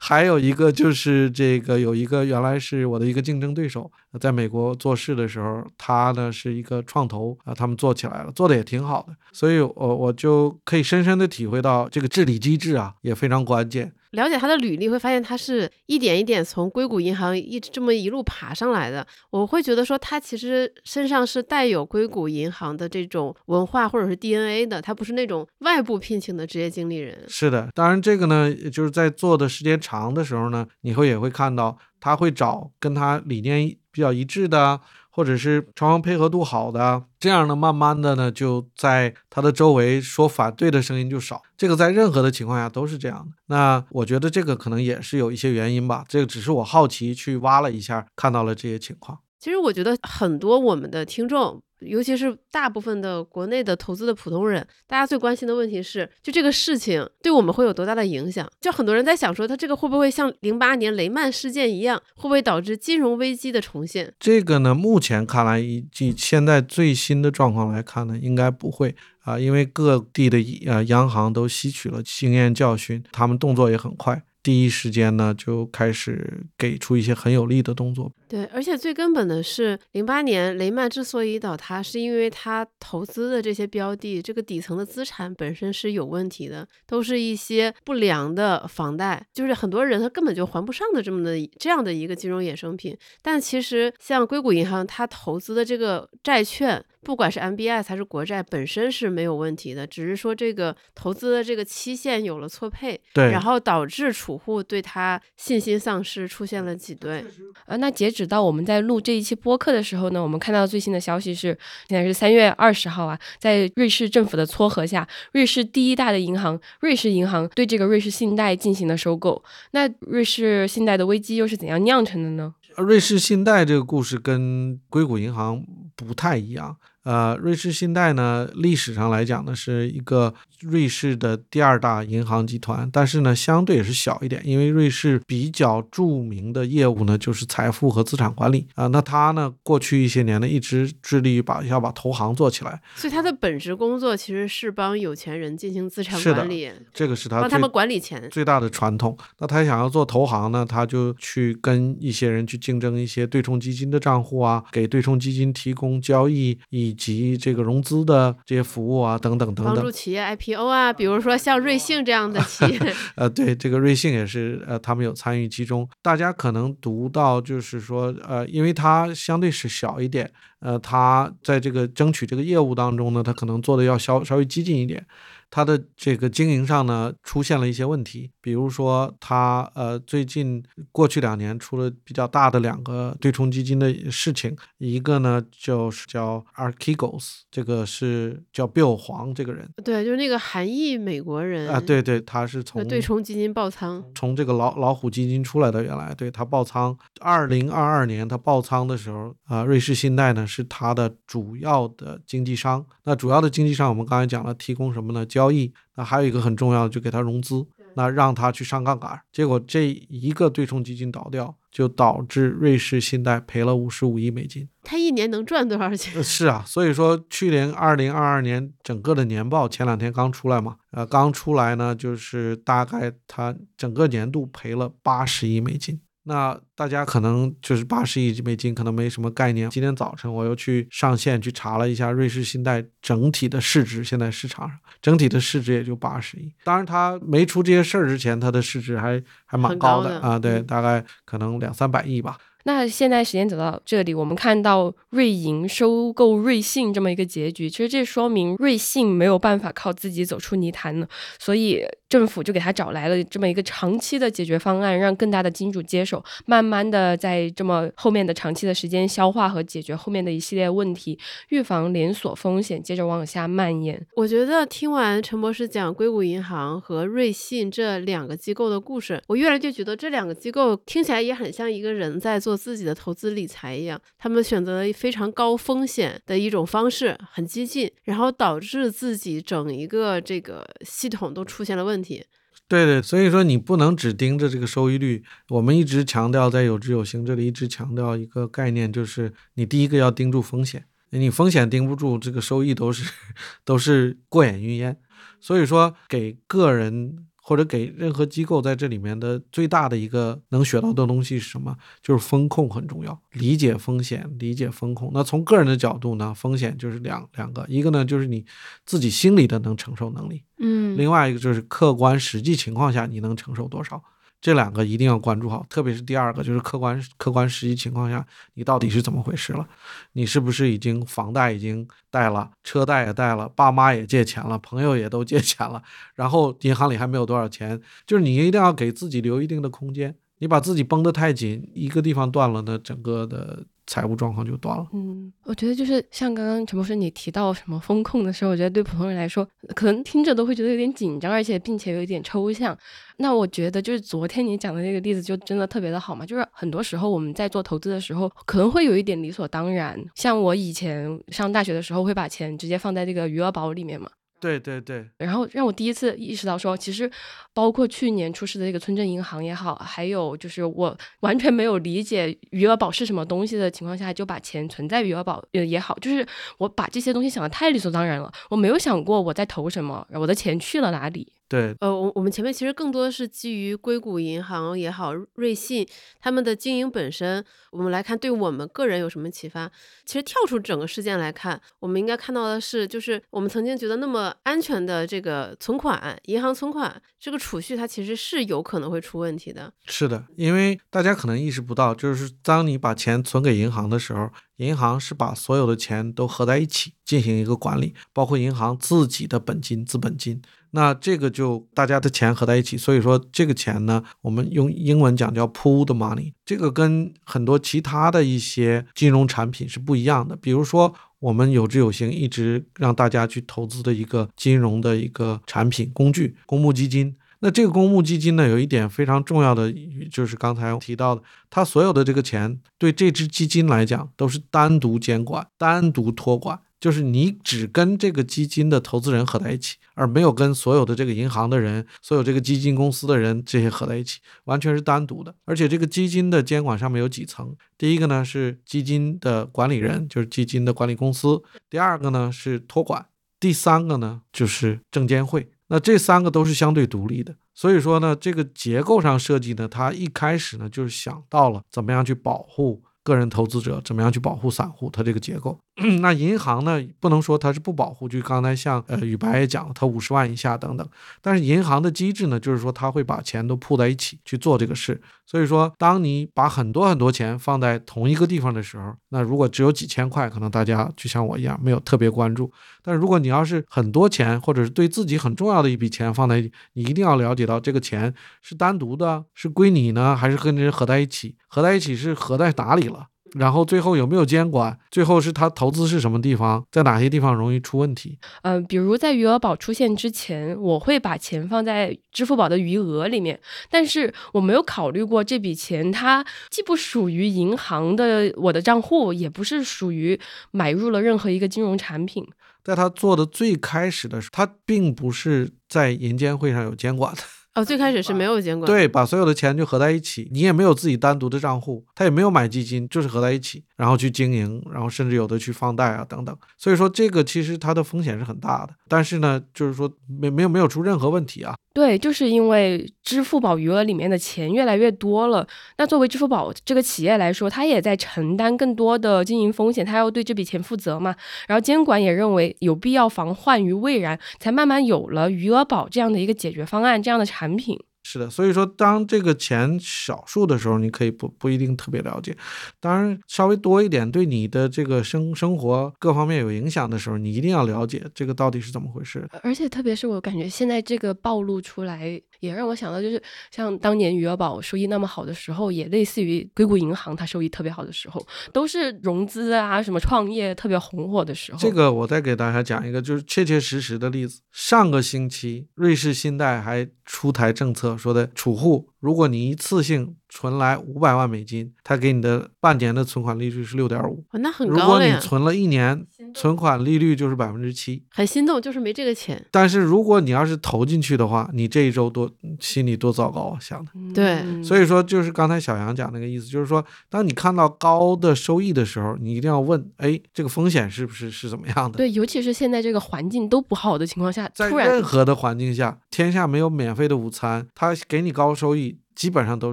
[0.00, 13.92] 还有一个就是这个有一个原来是我的一个竞争对手，在美国做事的时候，他呢是一个创投啊，他们做起来了，做的也挺好的，所以我我就可以深深的体会到这个治理机制啊也非常关键。
[14.12, 19.06] 了解他的履历，会发现他是一点一点从硅谷银行一直这么一路爬上来的。
[19.30, 27.24] 我会觉得说，他其实身上是带有硅谷银行的这种文化或者是 DNA 的，他不是那种外部聘请的职业经理人。
[27.28, 34.80] 是的，当然这个呢，就是在做的时间长的时候呢，你会也会看到他会找跟他理念比较一致的。
[35.18, 41.42] 或者是双方配合度好的，这样呢，慢慢的呢，就在他的周围说反对的声音就少。
[41.56, 43.32] 这个在任何的情况下都是这样的。
[43.46, 46.04] 那我觉得这个可能也是有一些原因吧。
[46.08, 49.18] 这个只是我好奇去挖了一下，看到了这些情况。
[49.40, 51.60] 其实我觉得很多我们的听众。
[51.80, 58.48] 尤其是大部分的国内的投资的普通人，大家最关心的问题是，就这个事情对我们会有多大的影响？
[58.60, 64.12] 就很多人在想说，他这个会不会像零八年雷曼事件一样，会不会导致金融危机的重现？
[64.18, 74.22] 这个呢，目前看来，以及现在最新的状况来看呢，应该不会啊，因为各地的呃央行都吸取了经验教训，他们动作也很快。
[74.48, 78.10] 第一时间呢，就开始给出一些很有力的动作。
[78.26, 92.96] 对，而且最根本的是，零八年雷曼之所以倒塌，是因为他投资的这些标的，这个底层的资产本身是有问题的，都是一些不良的房贷，就是很多人他根本就还不上的这么的这样的一个金融衍生品。
[93.20, 96.82] 但其实像硅谷银行，它投资的这个债券。
[97.02, 107.24] 不管是 MBS 还是国债，本身是没有问题的，只是说这个投资的这个期限有了错配，对，然后导致储户对它信心丧失，出现了挤兑。
[107.66, 111.56] 啊，那截止到我们在录这一期播客的时候呢，我们看到最新的消息是，
[111.88, 119.42] 现在是三月二十号啊，在瑞士政府的撮合下，瑞士第一大的银行瑞士银行对这个瑞士信贷进行了收购。
[119.70, 122.54] 那瑞士信贷的危机又是怎样酿成的呢？
[122.78, 125.64] 瑞士信贷这个故事跟硅谷银行
[125.96, 126.76] 不太一样。
[127.08, 138.88] 呃，瑞士信贷呢，历史上来讲呢，是一个瑞士的第二大银行集团，但是呢，相对也是小一点，因为瑞士比较著名的业务呢，就是财富和资产管理啊。
[138.88, 149.16] 那它呢，过去一些年呢，一直致力于把要把投行做起来，所以它的本职工作其实是帮有钱人进行资产管理，这个是他帮他们管理钱最大的传统。
[149.38, 156.97] 那他想要做投行呢，他就去跟一些人去竞争一些对冲基金的账户啊，给对冲基金提供交易以。
[156.98, 162.78] 及这个融资的这些服务啊，等等等等，帮助企业 IPO 啊，比如说像瑞幸这样的企业，
[163.14, 165.88] 呃，对，这个瑞幸也是，呃，他们有参与其中。
[166.02, 170.30] 大家可能读到就是说，呃，因为它相对是小一点，
[170.60, 175.06] 呃，它在这个争取这个业务当中呢，它可能做的要稍稍微激进一点。
[175.50, 205.24] 它的这个经营上呢，出现了一些问题，比如说它呃最近过去两年出了比较大的两个对冲基金的事情，一个呢就是叫 Archegos，这个是叫 Bill 黄这个人，对，就是那个韩裔美国人啊，对对，他是从对冲基金爆仓，从这个老老虎基金出来的，原来对他爆仓，二零二二年他爆仓的时候啊，瑞士信贷呢是他的主要的经纪商，那主要的经纪商我们刚才讲了，提供什么呢？
[205.38, 209.20] 交易，那还有一个很重要的，就给他融资，那让他去上杠杆。
[209.32, 214.68] 结果这一个对冲基金倒掉，就导致瑞士信贷赔了五十五亿美金。
[214.82, 216.22] 他一年能赚多少钱？
[216.24, 226.00] 是啊，所以说去年二零二二年整个的年报前两天刚出来嘛，呃，刚出来呢，就是大概他整个年度赔了八十亿美金。
[226.28, 229.68] 那大家可能就是八十亿美金，可能没什么概念。
[229.70, 236.52] 今天早晨我又去上线去查了一下瑞士信贷整体的市值，现在市场上整体的市值也就八十亿。
[236.62, 242.36] 当然，它没出这些事儿之前，它的市值还还蛮高的啊，对，大概可能两三百亿吧。
[242.64, 251.08] 那现在时间走到这里，我们看到瑞银收购瑞信这么一个结局，其实这说明瑞信没有办法靠自己走出泥潭了。
[251.38, 261.18] 所以政府就给他找来了这么一个长期的解决方案，让更大的金主接手，慢慢的在这么后面的长期的时间消化和解决后面的一系列问题，
[261.50, 264.06] 预防连锁风险接着往下蔓延。
[264.16, 282.24] 我觉得听完陈博士讲硅谷银行和瑞信这两个机构的故事，我越来越觉得这两个机构听起来也很像一个人在做自己的投资理财一样，他们选择了非常高风险的一种方式，很激进，然后导致自己整一个这个系统都出现了问问题。
[282.68, 285.24] 对对，所以说你不能只盯着这个收益率。
[285.48, 293.12] 我们一直强调在有知有行这里一直强调一个概念，就是你第一个要盯住风险，你风险盯不住，这个收益都是
[293.64, 294.96] 都是过眼云烟。
[295.40, 297.27] 所以说给个人。
[297.48, 301.74] 或者给任何机构在这里面的最大的一个能学到的东西是什么？
[302.02, 305.10] 就是风控很重要，理解风险，理解风控。
[305.14, 308.44] 那从个人的角度呢，风险就是两两个，一个呢就是你
[308.84, 314.02] 自己心里的能承受能力，嗯，另外一个就是客观实际情况下你能承受多少。
[314.40, 318.24] 这两个一定要关注好，特别是第二个，就是客观客观实际情况下，
[318.54, 319.66] 你到底是怎么回事了？
[320.12, 325.82] 你是不是已经房贷已经贷了，车贷也贷了，爸妈也借钱了，朋友也都借钱了，
[326.14, 327.80] 然后银行里还没有多少钱？
[328.06, 333.64] 就是你一定要给自己留一定的空间，你把自己绷得太紧，一个地方断了，那整个的。
[333.88, 334.86] 财务状况就断了。
[334.92, 342.76] 嗯，我觉得就是像刚刚陈博士你提到什么风控的时候，我觉得对普通人来说，可能听着都会觉得有点紧张，而且并且有一点抽象。
[343.16, 349.98] 那我觉得就是昨天你讲的那个例子就真的特别的好嘛，就是很多时候我们在做投资的时候，可能会有一点理所当然。
[350.14, 354.08] 像我以前上大学的时候，会把钱直接放在这个余额宝里面嘛。
[354.40, 357.10] 对对对，然后让我第一次意识到说，其实
[357.52, 366.26] 包括去年出事的那个村镇银行也好，还有就是我完全没有理解余额宝是什么东西的情况下，就把钱存在余额宝也也好，就是
[366.58, 371.32] 我把这些东西想的太理所当然了，我没有想过我在投什么，我的钱去了哪里。
[371.48, 375.88] 对，呃，我我们前面其实更多的是基于硅谷银行也好，瑞信
[376.20, 379.70] 他们的经营本身，我们来看对我们个人有什么启发。
[380.04, 389.72] 其实跳出整个事件来看，我们应该看到的是，就是我们曾经觉得那么安全的这个存款，银行存款这个储蓄，它其实是有可能会出问题的。
[389.86, 400.42] 是的，因为大家可能意识不到，就是当你把钱存给银行的时候，银行是把所有的钱都合在一起进行一个管理，包括银行自己的本金、资本金。
[400.72, 406.32] 那这个就大家的钱合在一起，所以说这个钱呢，我们用英文讲叫 pooled money。
[406.44, 410.36] 这个跟很多其他的一些金融产品是不一样的。
[410.36, 417.16] 比如说，我们有志有行一直让大家去投资的一个金融的一个产品工具——公募基金。
[417.40, 419.72] 那这个公募基金呢，有一点非常重要的，
[420.10, 426.58] 就是刚才提到的，它所有的这个钱对这支基金来讲都是单独监管、单独托管。
[426.80, 435.34] 就是你只跟这个基金的投资人合在一起，而没有跟所有的这个银行的人、所有这个基金公司的人这些合在一起，完全是单独的。
[435.44, 443.02] 而且这个基金的监管上面有几层，第一个呢是基金的管理人，就是基金的管理公司；第二个呢是托管；
[443.40, 445.50] 第三个呢就是证监会。
[445.68, 447.36] 那这三个都是相对独立的。
[447.54, 452.84] 所以说呢，这个结构上设计呢，它一开始呢就是想到了怎么样去保护。
[453.04, 454.90] 个人投资者怎么样去保护散户？
[454.90, 455.58] 它这个结构，
[456.00, 456.84] 那银行呢？
[456.98, 458.08] 不能说它是不保护。
[458.08, 460.84] 就刚才像呃宇白也讲了，它五十万以下等等。
[461.22, 465.00] 但是银行的机制呢，就是说它会把钱都铺在一起去做这个事。
[465.24, 472.50] 所以说，当你把很多很多钱放在同一个地方的时候，那如果只有几千块，可能大家就像我一样没有特别关注。
[472.82, 476.40] 但是如果你要是很多钱，或者是对自己很重要的一笔钱放在，
[476.72, 478.12] 你一定要了解到这个钱
[478.42, 481.36] 是单独的，是归你呢，还是跟人合在一起？
[481.46, 483.06] 合在一起是合在哪里了？
[483.32, 484.78] 然后最后有没有监管？
[484.90, 488.18] 最后是他投资是什么地方，在哪些地方容易出问题？
[488.42, 493.38] 嗯，比如在余额宝出现之前，我会把钱放在支付宝的余额里面，
[493.70, 500.18] 但是我没有考虑过这笔钱它既不属于银行的我的账户，也不是属于
[500.50, 502.26] 买入了任何一个金融产品。
[502.64, 507.20] 在他做的最开始的时候，他并不是在银监会上有监管的。
[507.58, 516.36] 哦，最开始是没有监管，对，把所有的钱就合在一起，你也没有自己单独的账户，他也没有买基金，就是合在一起，然后去经营，然后甚至有的去放贷啊等等。
[516.56, 521.54] 所以说这个其实它的风险是很大的，但是呢，就是说没没有没有出任何问题啊。
[521.74, 531.14] 对，就是因为支付宝余额里面的钱越来越多了，那作为支付宝这个企业来说，它也在承担更多的经营风险，它要对这笔钱负责嘛。
[531.46, 537.78] 然后监管也认为有必要防患于未然，才慢慢有了余额宝这样的一个解决方案，这样的产品。
[538.04, 542.34] 是的，所以说当这个钱少数的时候，你可以不不一定特别了解，
[542.80, 549.28] 当然稍微多一点，对你的这个生生活各方面有影响的时候，你一定要了解这个到底是怎么回事。
[549.42, 561.58] 而且特别是我感觉现在这个暴露出来，也让我想到，就是像当年余额宝收益那么好的时候，也类似于硅谷银行它收益特别好的时候，都是融资啊什么创业特别红火的时候。
[561.58, 564.40] 这个我再给大家讲一个，就是切切实实的例子。
[564.52, 574.24] 上个星期，瑞士信贷还出台政策，说的储户，如果你一次性存来五百万美金，他给你的半年的存款利率是六点五。
[574.32, 578.02] 那很高如果你存了一年，存款利率就是百分之七。
[578.10, 579.44] 很心动，就是没这个钱。
[579.50, 583.90] 但是如果你要是投进去的话，你这一周多心里多糟糕啊，想的。
[584.14, 591.96] 对嗯所以说，就是刚才小杨讲那个意思，就是说，当你看到高的收益的时候，你一定要问，哎，这个风险是不是是怎么样的？
[591.96, 598.98] 对，尤其是现在这个环境都不好的情况下，在任何的环境下，天下没有免费的午餐，他给你高收益。
[599.18, 599.72] 基本上都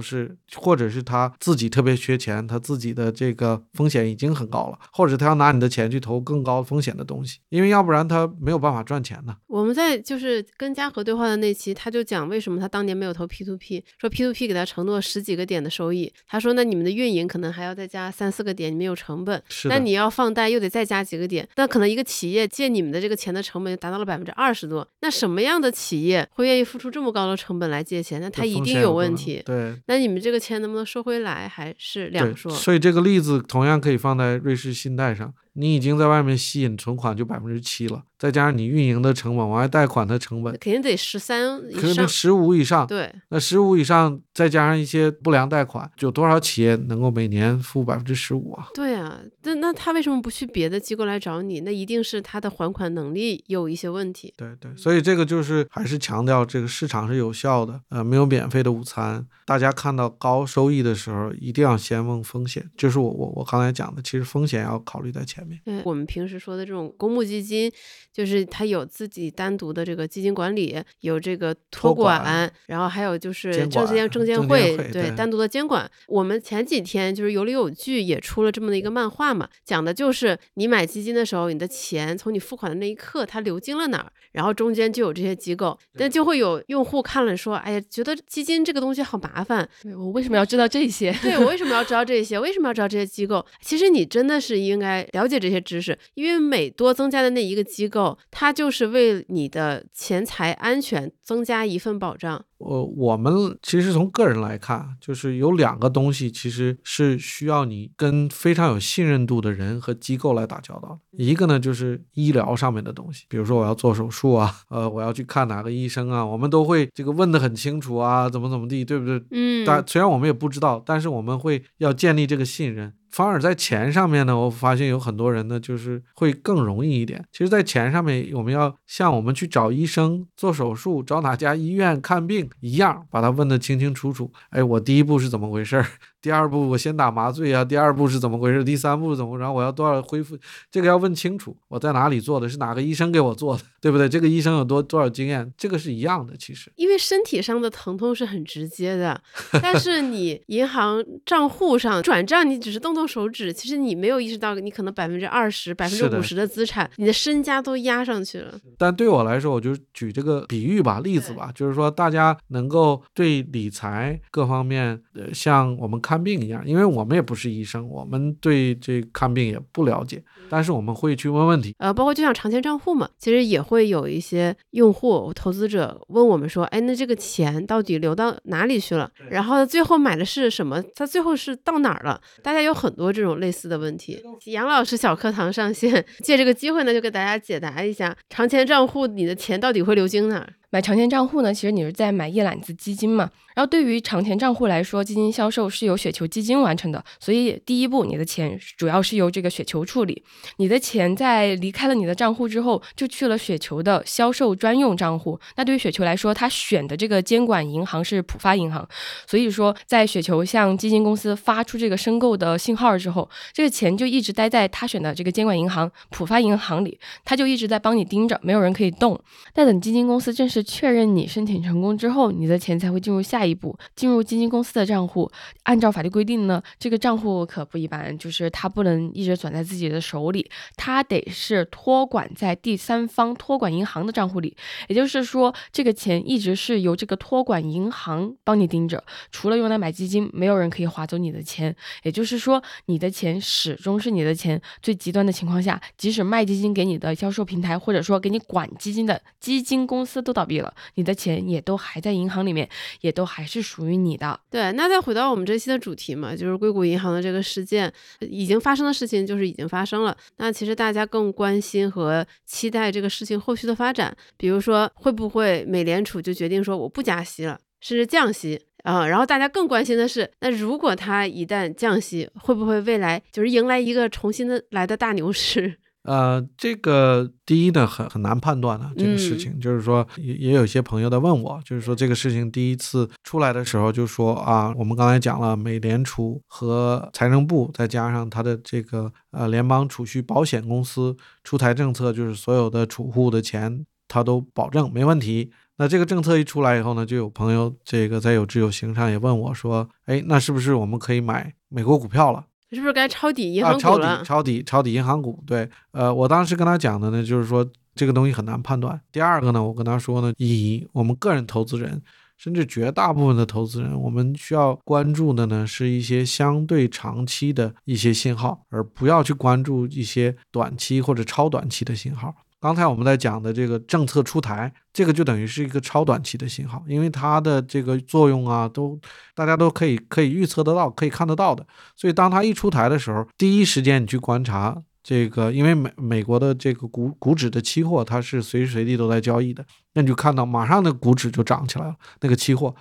[0.00, 9.36] 是，或者是他自己特别缺钱，他自己的这个风险已经很高了，或者他要拿你的钱去投更高风险的东西，因为要不然他没有办法赚钱呢。
[9.46, 28.20] 我们在就是跟嘉禾对话的那期，他就讲为什么他当年没有投 P to P，说 P to P 给他承诺十几个点的收益，他说那你们的运营可能还要再加三四个点，你们有成本，是，那你要放贷又得再加几个点，那可能一个企业借你们的这个钱的成本就达到了百分之二十多，那什么样的企业会愿意付出这么高的成本来借钱？
[28.20, 29.35] 那他一定有问题。
[29.44, 32.50] 对，那你们这个钱能不能收回来，还是两，说。
[32.50, 35.34] 所以这个例子同样可以放在瑞士信贷上。
[35.56, 41.80] 你已经在外面吸引存款就百分之七了，再加上你运营的成本，往外贷款的成本，肯定得十三以上。
[41.80, 42.86] 可能十五以上。
[42.86, 48.68] 对，那十五以上，再加上一些不良贷款，有多少企业能够每年付百分之十五啊？
[48.74, 51.60] 对啊，那那他为什么不去别的机构来找你？
[51.60, 54.34] 那一定是他的还款能力有一些问题。
[54.36, 59.26] 对对，所以这个就是还是强调这个市场是有效的，呃，没有免费的午餐。
[59.46, 65.45] 大家看到高收益的时候，一定要先问风险，就是我我我刚才讲的，其实风险要考虑在前面。
[65.64, 67.70] 对，我们平时说的这种公募基金，
[68.12, 75.90] 就是它有自己单独的这个基金管理，有这个托托管管，然后还有就是证监证监会对单独的监管。
[76.08, 91.10] 我们前几天就是有理有据也出了这么的一个漫画嘛，讲的就是你买基金的时候，你的钱从你付款的那一刻它流经了哪儿，然后中间就有这些机构，但就会有用户看了说，哎呀，觉得基金这个东西好麻烦，对我为什么要知道这些？
[91.22, 92.38] 对我为什么要知道这些？
[92.38, 93.42] 为什么要知道这些机构？
[93.62, 102.44] 其实你真的是应该了解这些知识，因为每多增加的那一个机构，它就是为你的钱财安全增加一份保障。
[102.58, 111.00] 呃，我们其实从个人来看，就是有两个东西其实是需要你跟非常有信任度的人和机构来打交道。
[111.10, 119.20] 一个呢就是医疗上面的东西，比如说我要做手术啊，呃，我要去看哪个医生啊，我们都会这个问得很清楚啊，怎么怎么地，对不对？
[119.32, 122.94] 嗯，但虽然我们也不知道，但是我们会要建立这个信任。
[123.16, 127.24] 反而在钱上面呢，我发现有很多人呢，就是会更容易一点。
[127.32, 134.30] 其实，在钱上面，我们要像我们去找医生做手术、找哪家医院看病一样，把它问得清清楚楚。
[134.50, 135.86] 哎，我第一步是怎么回事儿？
[136.26, 138.64] 第二步我先打麻醉啊，第二步是怎么回事？
[138.64, 139.38] 第三步是怎么？
[139.38, 140.36] 然后我要多少恢复？
[140.72, 141.56] 这个要问清楚。
[141.68, 142.48] 我在哪里做的？
[142.48, 143.62] 是哪个医生给我做的？
[143.80, 144.08] 对不对？
[144.08, 145.48] 这个医生有多多少经验？
[145.56, 146.68] 这个是一样的，其实。
[146.74, 149.22] 因为身体上的疼痛是很直接的，
[149.62, 158.52] 但是你银行账户上转账，你只是动动手指，其实你没有意识到，你可能百分之二十、百分之五十的资产，你的身家都压上去了。
[158.76, 171.74] 但对我来说，我就举这个比喻吧，例子吧，就是说大家能够对理财各方面，呃，像我们看病一样，因为我们也不是医生，我们对这看病也不了解，但是我们会去问问题。
[171.78, 179.10] 呃，包括就像长钱账户嘛，其实也会有一些用户、投资者问我们说，哎，那这个钱到底流到哪里去了？
[179.30, 180.82] 然后最后买的是什么？
[180.94, 182.20] 它最后是到哪儿了？
[182.42, 184.20] 大家有很多这种类似的问题。
[184.46, 190.52] 杨老师小课堂上线， 借这个机会呢，就给大家解答一下长钱账户你的钱到底会流经哪儿？
[190.76, 193.30] 买长钱账户呢，其实你是在买一揽子基金嘛。
[193.54, 200.22] 然后对于长钱账户来说，基金销售是由雪球基金完成的，所以第一步你的钱主要是由这个雪球处理。
[200.58, 205.40] 你的钱在离开了你的账户之后，就去了雪球的销售专用账户。
[205.56, 208.86] 那对于雪球来说，它选的这个监管银行是浦发银行，
[209.26, 219.18] 所以说在雪球向基金公司发出这个申购的信号之后，这个钱就一直待在他选的这个监管银行浦发银行里，他就一直在帮你盯着，没有人可以动。
[219.54, 225.30] 但等基金公司正式确认你申请成功之后，你的钱才会进入下一步，进入基金公司的账户。
[225.62, 234.56] 按照法律规定呢，这个账户可不一般，就是它不能一直转在自己的手里，它得是托管在第三方托管银行的账户里。
[234.88, 241.74] 也就是说，这个钱一直是由这个托管银行帮你盯着，除了用来买基金，没有人可以划走你的钱。
[242.02, 244.60] 也就是说，你的钱始终是你的钱。
[244.80, 252.66] 最极端的情况下，即使卖基金给你的销售平台，或者说给你管基金的基金公司都倒闭了，你的钱也都还在银行里面，
[253.00, 254.38] 也都还是属于你的。
[254.48, 260.16] 对，那再回到我们这期的主题嘛，就是硅谷银行的这个事件已经发生的事情，就是已经发生了。
[260.36, 269.06] 那其实大家更关心和期待这个事情后续的发展，比如说会不会美联储就决定说我不加息了，甚至降息啊？
[269.06, 275.78] 然后大家更关心的是，那如果它一旦降息，会不会未来就是迎来一个重新的来的大牛市？
[276.06, 295.50] 呃，这个第一呢，很很难判断的这个事情，就是说也也有些朋友在问我，就是说这个事情第一次出来的时候，就说啊，我们刚才讲了，美联储和财政部再加上它的这个呃联邦储蓄保险公司出台政策，就是所有的储户的钱它都保证没问题。
[295.78, 302.46] 那这个政策一出来以后呢，就有朋友这个在有志有行上也问我说，哎，那是不是我们可以买美国股票了？
[302.76, 304.22] 是不是该抄底银行股了？
[304.22, 305.42] 抄底，抄底，抄底银行股。
[305.46, 309.00] 对，呃，我当时跟他讲的呢，就是说这个东西很难判断。
[309.10, 312.00] 第二个呢，我跟他说呢，以我们个人投资人，
[312.36, 322.34] 甚至绝大部分的投资人，我们需要关注的呢，是一些相对长期的一些信号，而不要去关注一些短期或者超短期的信号。
[322.66, 328.98] 刚才我们在讲的这个政策出台，这个就等于是一个超短期的信号，因为它的这个作用啊，都
[329.36, 331.64] 大家都可以可以预测得到，可以看得到的。
[331.94, 339.64] 所以当它一出台的时候，第一时间你去观察这个，因为美美国的这个股股指的期货，它是随时随地都在交易的，
[339.94, 342.74] 那你就看到马上那股指就涨起来了，那个期货。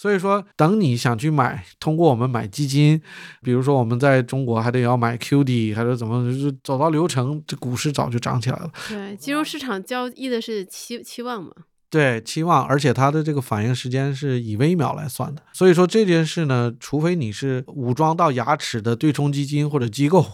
[0.00, 2.98] 所以说，等你想去买，通过我们买基金，
[3.42, 8.70] 比如说我们在中国还得要买 QD，还是怎么，就是走到流程，这股市早就涨起来了。
[8.88, 11.50] 对，金融市场交易的是期期望嘛？
[11.90, 15.42] 对，期望，而且它的这个反应时间是以微秒来算的。
[15.52, 20.24] 所以说这件事呢，除非你是武装到牙齿的对冲基金或者机构，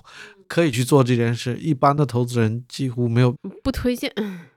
[0.47, 4.13] 可以去做这件事，一般的投资人几乎没有不推荐。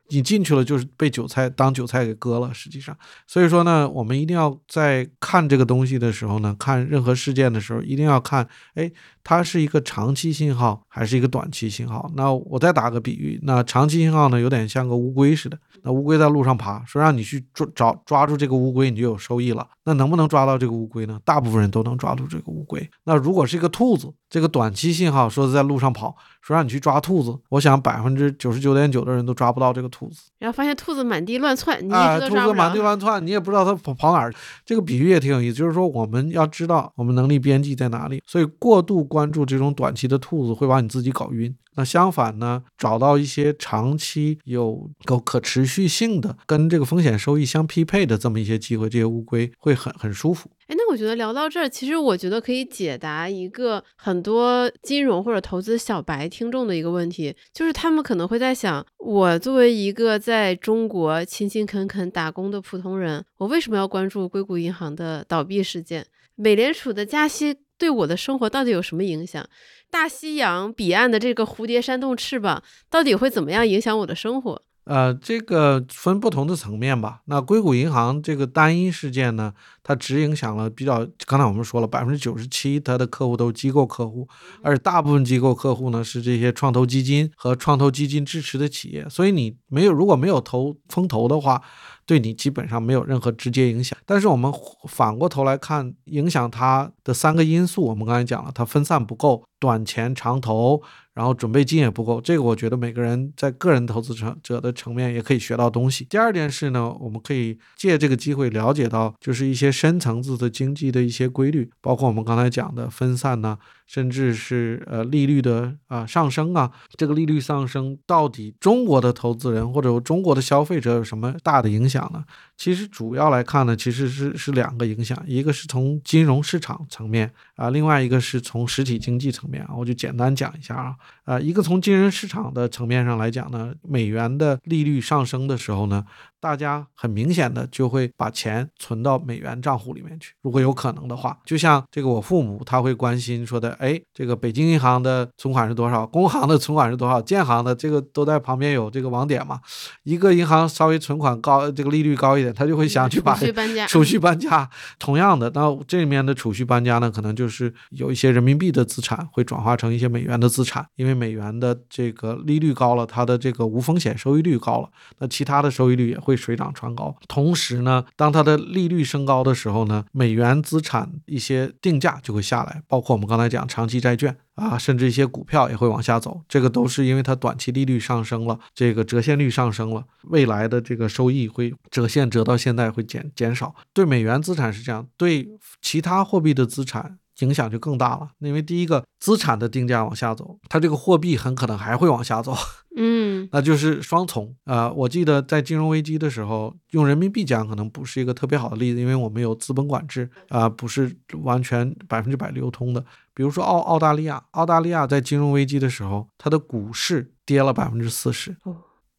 [0.09, 2.97] 你进去了就是被韭菜当韭菜给割了，实际上，
[3.27, 8.91] 所以说呢，我们一定要在看这个东西的时候呢，看任何事件的时候，一定要看，哎，
[9.23, 12.11] 它是一个长期信号还是一个短期信号？
[12.15, 19.67] 那我再打个比喻，那长期信号呢，有点像个乌龟似的，那乌龟在路上爬，说让你去抓找抓住这个乌龟，你就有收益了。
[19.83, 21.19] 那能不能抓到这个乌龟呢？
[21.25, 22.87] 大部分人都能抓住这个乌龟。
[23.05, 30.29] 那如果是一个兔子，这个短期信号说是在路上跑，说让你去抓兔子，我想百分之九十九点九的人都抓不到这个兔子。
[30.37, 34.31] 然后发现兔子满地乱窜，你啊，兔子满地乱窜，你也不知道它跑跑哪儿。
[34.63, 41.53] 这个比喻也挺有意思，就是说我们要知道我们能力边际在哪里，所以过度关注这种短期的兔子会把你自己搞晕。
[41.75, 50.49] 那相反呢，找到一些长期有够可持续性的，跟这个风险收益相匹配的这么一些机会，这些乌龟会很很舒服。
[50.67, 66.05] 哎，那我觉得聊到这儿，其实我觉得可以解答一个很多金融或者投资小白听众的一个问题，就是他们可能会在想，我作为一个在中国勤勤恳恳打工的普通人，我为什么要关注硅谷银行的倒闭事件？
[66.35, 69.43] 美联储的加息对我的生活到底有什么影响？
[69.89, 72.61] 大西洋彼岸的这个蝴蝶扇动翅膀，
[72.91, 74.61] 到底会怎么样影响我的生活？
[74.85, 77.21] 呃，这个分不同的层面吧。
[77.25, 79.53] 那硅谷银行这个单一事件呢，
[79.83, 84.27] 它只影响了比较，刚才我们说了，百分之九十七它的客户都是机构客户，
[84.63, 89.07] 而大部分机构客户呢是这些创投基金和创投基金支持的企业。
[89.07, 91.61] 所以你没有如果没有投风投的话，
[92.09, 93.95] 对你基本上没有任何直接影响。
[94.03, 94.51] 但是我们
[94.87, 100.81] 反过头来看，影响它的三个因素，我们刚才讲了，它分散不够，短钱长投。
[101.15, 106.05] 然后准备金也不够，这个我觉得每个人在个人投资者者的层面也可以学到东西。
[106.05, 122.23] 第二件事呢，我们可以借这个机会了解到，就是一些深层次的经济的一些规律，包括我们刚才讲的分散呢，甚至是呃利率的啊上升啊，这个利率上升到底中国的投资人或者中国的消费者有什么大的影响呢？
[122.55, 130.95] 其实主要来看呢，其实是是两个影响，一个是从金融市场层面啊，另外一个是从实体经济层面啊，我就简单讲一下啊，
[131.25, 136.05] 呃，一个从金融市场的层面上来讲呢，美元的利率上升的时候呢。
[136.41, 149.59] 大家很明显的就会把钱存到美元账户里面去，如果有可能的话，就像这个我父母他会关心说的，哎，这个北京银行的存款是多少，工行的存款是多少，建行的这个都在旁边有这个网点嘛，
[150.03, 154.69] 一个银行稍微存款高，这个利率高一点，他就会想去把储蓄搬家，储蓄搬家。
[154.97, 166.39] 同样的，那这里面的储蓄搬家呢，可能就是有一些人民币的资产会转化成一些美元的资产，因为美元的这个利率高了，它的这个无风险收益率高了，那其他的收益率也会。
[166.39, 176.41] 水涨船高，同时呢，当它的利率升高的时候呢，美元资产一些定价就会下来，包括我们刚才讲长期债券啊，甚至一些股票也会往下走。
[176.47, 183.75] 这个都是因为它短期利率上升了，这个折现率上升了，未来的这个收益会折现折到现在会减减少。
[183.93, 185.49] 对美元资产是这样，对
[185.81, 192.55] 其他货币的资产影响就更大了，因为第一个资产的定价往下走，它这个货币很可能还会往下走。
[192.97, 194.91] 嗯，那就是双重啊！
[194.91, 203.05] 我记得在金融危机的时候，用人民币讲可能不是一个特别好的例子，因为我们有资本管制啊，不是完全百分之百流通的。
[203.33, 208.57] 比如说澳澳大利亚，澳大利亚在金融危机的时候，它的股市跌了百分之四十，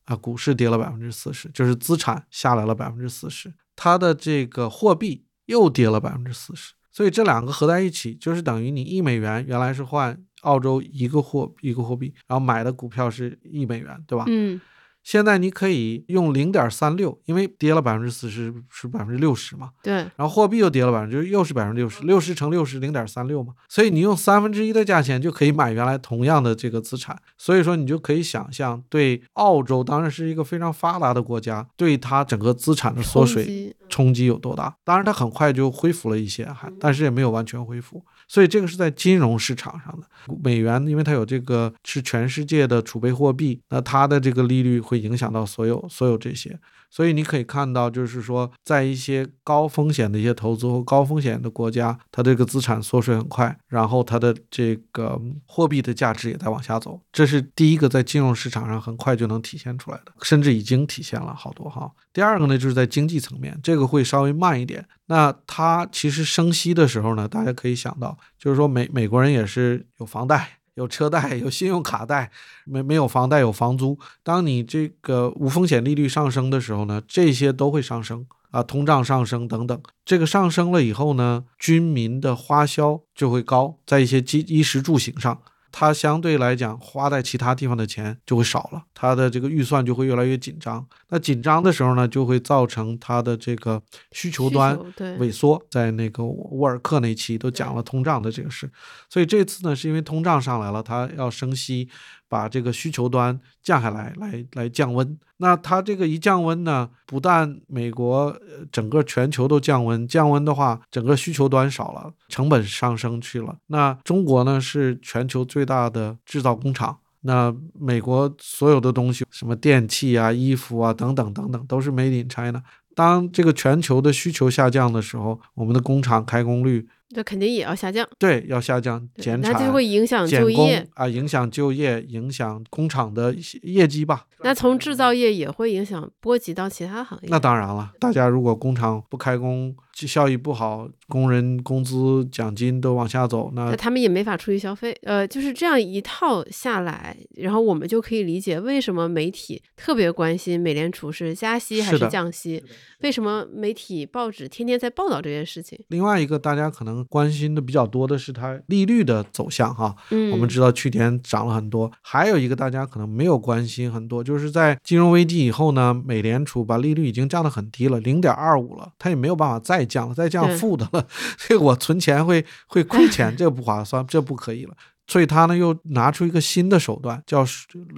[0.05, 10.19] 啊，股市跌了百分之四十，就是资产下来了百分之四十，它的这个货币又跌了百分之四十，所以这两个合在一起，就是等于你一美元原来是换。
[10.41, 14.25] 澳洲一个货一个货币，然后买的股票是一美元，对吧？
[14.27, 14.59] 嗯。
[15.03, 19.71] 现在你可以用零点三六，因为跌了百分之四十，是百分之六十嘛？
[19.83, 19.95] 对。
[19.95, 23.55] 然后货币又跌了百分之，又是百分之六十，六十乘六十，零点三六嘛。
[23.69, 27.21] 所以你用三分之一的价钱就可以买原来同样的这个资产。
[27.39, 34.77] 所以说你就可以想象，对澳洲当然是一个非常发达的国家，对它整个资产的缩水冲击有多大？
[34.85, 38.05] 当然它很快就恢复了一些，还但是也没有完全恢复。
[38.31, 40.07] 所以这个是在金融市场上的
[40.41, 46.57] 美元，因为它有这个是全世界的储备货币，那它的这个利率会影响到所有所有这些。
[46.91, 57.01] 所以你可以看到，就是说，在一些高风险的一些投资和高风险的国家，它这个资产缩水很快，然后它的这个货币的价值也在往下走。
[57.13, 61.91] 这是第一个在金融市场上很快就能体现出来的，甚至已经体现了好多哈。
[62.13, 64.85] 第二个呢，就是在经济层面，这个会稍微慢一点。
[65.07, 70.60] 那它其实升息的时候呢，大家可以想到，就是说美美国人也是有房贷。
[70.81, 72.31] 有车贷，有信用卡贷，
[72.65, 73.99] 没没有房贷，有房租。
[74.23, 79.79] 当你这个无风险利率上升的时候呢，这些都会上升啊，通胀上升等等。
[80.07, 85.43] 这个上升了以后呢，军民的花销就会高，在一些基衣食住行上。
[85.73, 90.87] 它相对来讲花在其他地方的钱就会少了，它的这个预算就会越来越紧张。
[91.09, 94.79] 那紧张的时候呢，就会造成它的这个需求端
[95.19, 95.61] 萎缩。
[95.71, 98.71] 在那个沃尔克那期都讲了通胀的这个事，
[99.09, 101.89] 所以这次呢是因为通胀上来了，它要升息。
[102.31, 105.19] 把这个需求端降下来，来来降温。
[105.39, 108.35] 那它这个一降温呢，不但美国
[108.71, 113.57] 整个全球都降温，降温的话，整个需求端少了，成本上升去了。
[113.67, 122.63] 那中国呢是全球最大的制造工厂，那美国所有的东西，什么电器啊、衣服啊等等等等，都是 made in China。
[122.95, 126.89] 当这个全球的需求下降的时候，我们的工厂开工率。
[127.15, 134.27] 这肯定也要下降，对，要下降，减产，那就会影响就业啊，影响就业，影响工厂的业绩吧。
[134.43, 137.29] 那从制造业也会影响波及到其他行业。
[137.29, 144.97] 那当然了，大家如果工厂不开工，效益不好，工人工资奖金都往下走，那他们也没法出去消费。
[145.03, 152.65] 呃，就是这样一套下来，然后我们就可以理解为什么媒体特别关心美联储是加息还是降息，
[153.01, 155.79] 为什么媒体报纸天天在报道这件事情。
[155.89, 159.95] 另外一个大家可能关心的比较多的是它利率的走向哈。
[160.11, 169.91] 嗯，我们知道去年涨了很多，还有一个大家可能没有关心很多，就是在金融危机以后呢，美联储把利率已经降得很低了，零点二五了，它也没有办法再。
[169.91, 171.05] 降了，再降负的了，
[171.37, 174.75] 这个我存钱会会亏钱，这个不划算，这不可以了。
[175.09, 177.45] 所以他呢又拿出一个新的手段，叫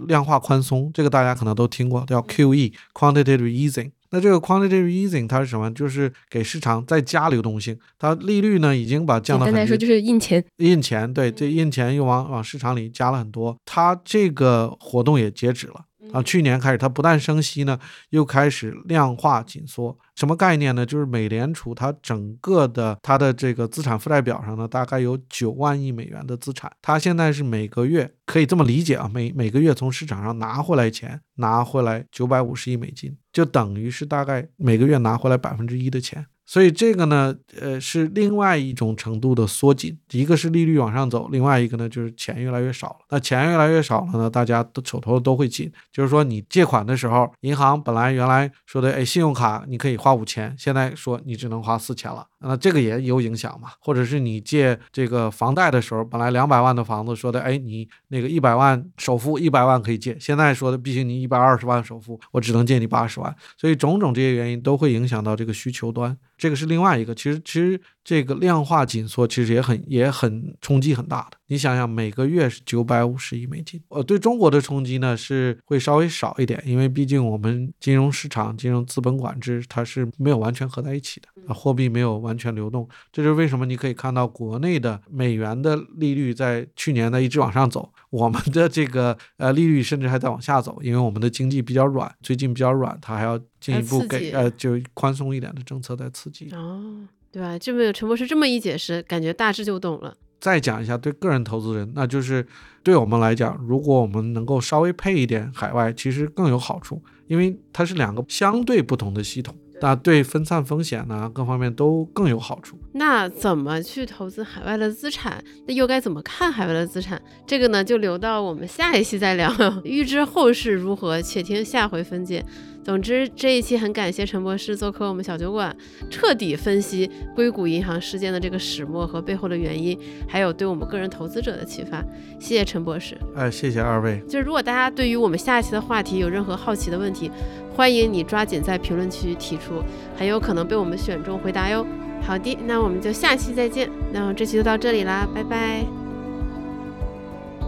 [0.08, 3.90] 量化宽松，这个大家可能都听过，叫 QE（Quantitative Easing）。
[4.12, 5.72] 那这个 Quantitative Easing 它是什么？
[5.72, 7.76] 就是给市场再加流动性。
[7.98, 9.56] 它利率呢已经把降到很低。
[9.56, 15.86] 刚才说就是印钱，印钱，对，这印钱又往往市场里加了很多，它这个活动也截止了。
[16.12, 17.78] 啊，去年开始它不但升息呢，
[18.10, 19.96] 又开始量化紧缩。
[20.14, 20.84] 什么概念呢？
[20.84, 26.70] 就是美联储它整个的它的这个资产负债表上呢，大概有九万亿美元的资产。
[26.82, 36.26] 它现在是每个月可以这么理解啊，每每个月从市场上拿回来钱，拿回来九百五十亿美金，就等于是大概每个月拿回来百分之一的钱。
[36.44, 39.96] 所以这个呢，呃，是另外一种程度的缩紧。
[40.10, 42.96] 一个是利率往上走，另外一个呢就是钱越来越少了。
[43.10, 45.72] 那钱越来越少了呢，大家都手头都会紧。
[45.92, 52.26] 就是说，你借款的时候，银行本来原来说的，哎，信用卡你可以花五千，现在说你只能花四千了。
[52.44, 53.68] 那这个也有影响嘛？
[53.80, 63.34] 或者是你借这个房贷的时候，本来两百万的房子说的，哎，你那个一百万首付，一百万可以借，现在说的毕竟你一百二十万首付，我只能借你八十万。
[63.56, 67.14] 所以种种这些原因都会影响到这个需求端，这个是另外一个。
[67.14, 67.80] 其实，其实。
[68.04, 97.08] 这个量化紧缩其实也很也很冲击很大的，你想想每个月是九百五十亿美金，呃，对中国的冲击呢是会稍微少一点，因为毕竟我们金融市场、金融资本管制它是没有完全合在一起的，啊，货币没有完全流动，这就是为什么你可以看到国内的美元的利率在去年呢一直往上走，我们的这个呃利率甚至还在往下走，因为我们的经济比较软，最近比较软，它还要进一步给呃就宽松一点的政策在刺激哦。
[97.32, 97.58] 对吧？
[97.58, 100.14] 这么陈博士这么一解释，感觉大致就懂了。
[100.38, 102.46] 再讲一下，对个人投资人，那就是
[102.82, 107.02] 对我们来讲，如果我们能够稍微配一点海外，其实更有好处，
[107.32, 109.56] 因为它是两个相对不同的系统。
[109.80, 112.78] 那对分散风险呢，各方面都更有好处。
[112.92, 115.42] 那怎么去投资海外的资产？
[115.66, 117.20] 那又该怎么看海外的资产？
[117.46, 119.52] 这个呢，就留到我们下一期再聊。
[119.82, 122.44] 预知后事如何，且听下回分解。
[122.84, 125.74] 总之，这一期很感谢陈博士做客我们小酒馆，
[126.10, 129.96] 彻底分析硅谷银行事件的这个始末和背后的原因，
[130.28, 132.04] 还有对我们个人投资者的启发。
[132.40, 133.16] 谢谢陈博士。
[133.36, 134.20] 哎，谢谢二位。
[134.28, 137.30] 就是如果大家对于我们下一期的话题有任何好奇的问题，
[137.74, 139.82] 欢迎你抓紧在评论区提出，
[140.16, 141.86] 很有可能被我们选中回答哟。
[142.20, 143.88] 好的，那我们就下期再见。
[144.12, 146.01] 那么这期就到这里啦，拜拜。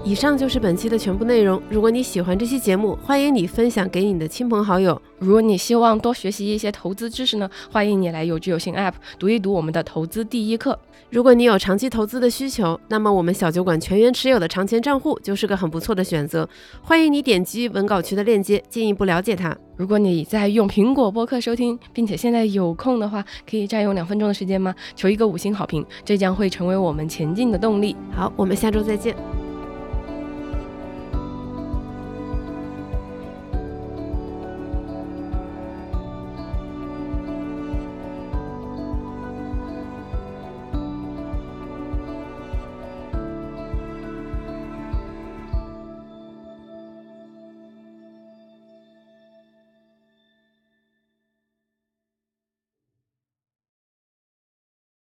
[0.07, 1.61] 以上就是本期的全部内容。
[1.71, 5.01] 如果你喜欢这期节目，欢迎你分享给你的亲朋好友。
[5.19, 10.79] 如果你希望多学习一些投资知识呢，欢迎你来有知有行 App 读一读我们的投资第一课。
[11.09, 16.47] 如果你有长期投资的需求，那么我们小酒馆全员持有的长钱账户就是个很不错的选择。
[16.83, 19.57] 欢迎你点击文稿区的链接，进一步了解它。
[19.75, 24.75] 如果你在用苹果播客收听，并且现在有空的话，可以占用两分钟的时间吗？
[24.95, 27.97] 求一个五星好评，这将会成为我们前进的动力。
[28.15, 29.17] 好，我们下周再见。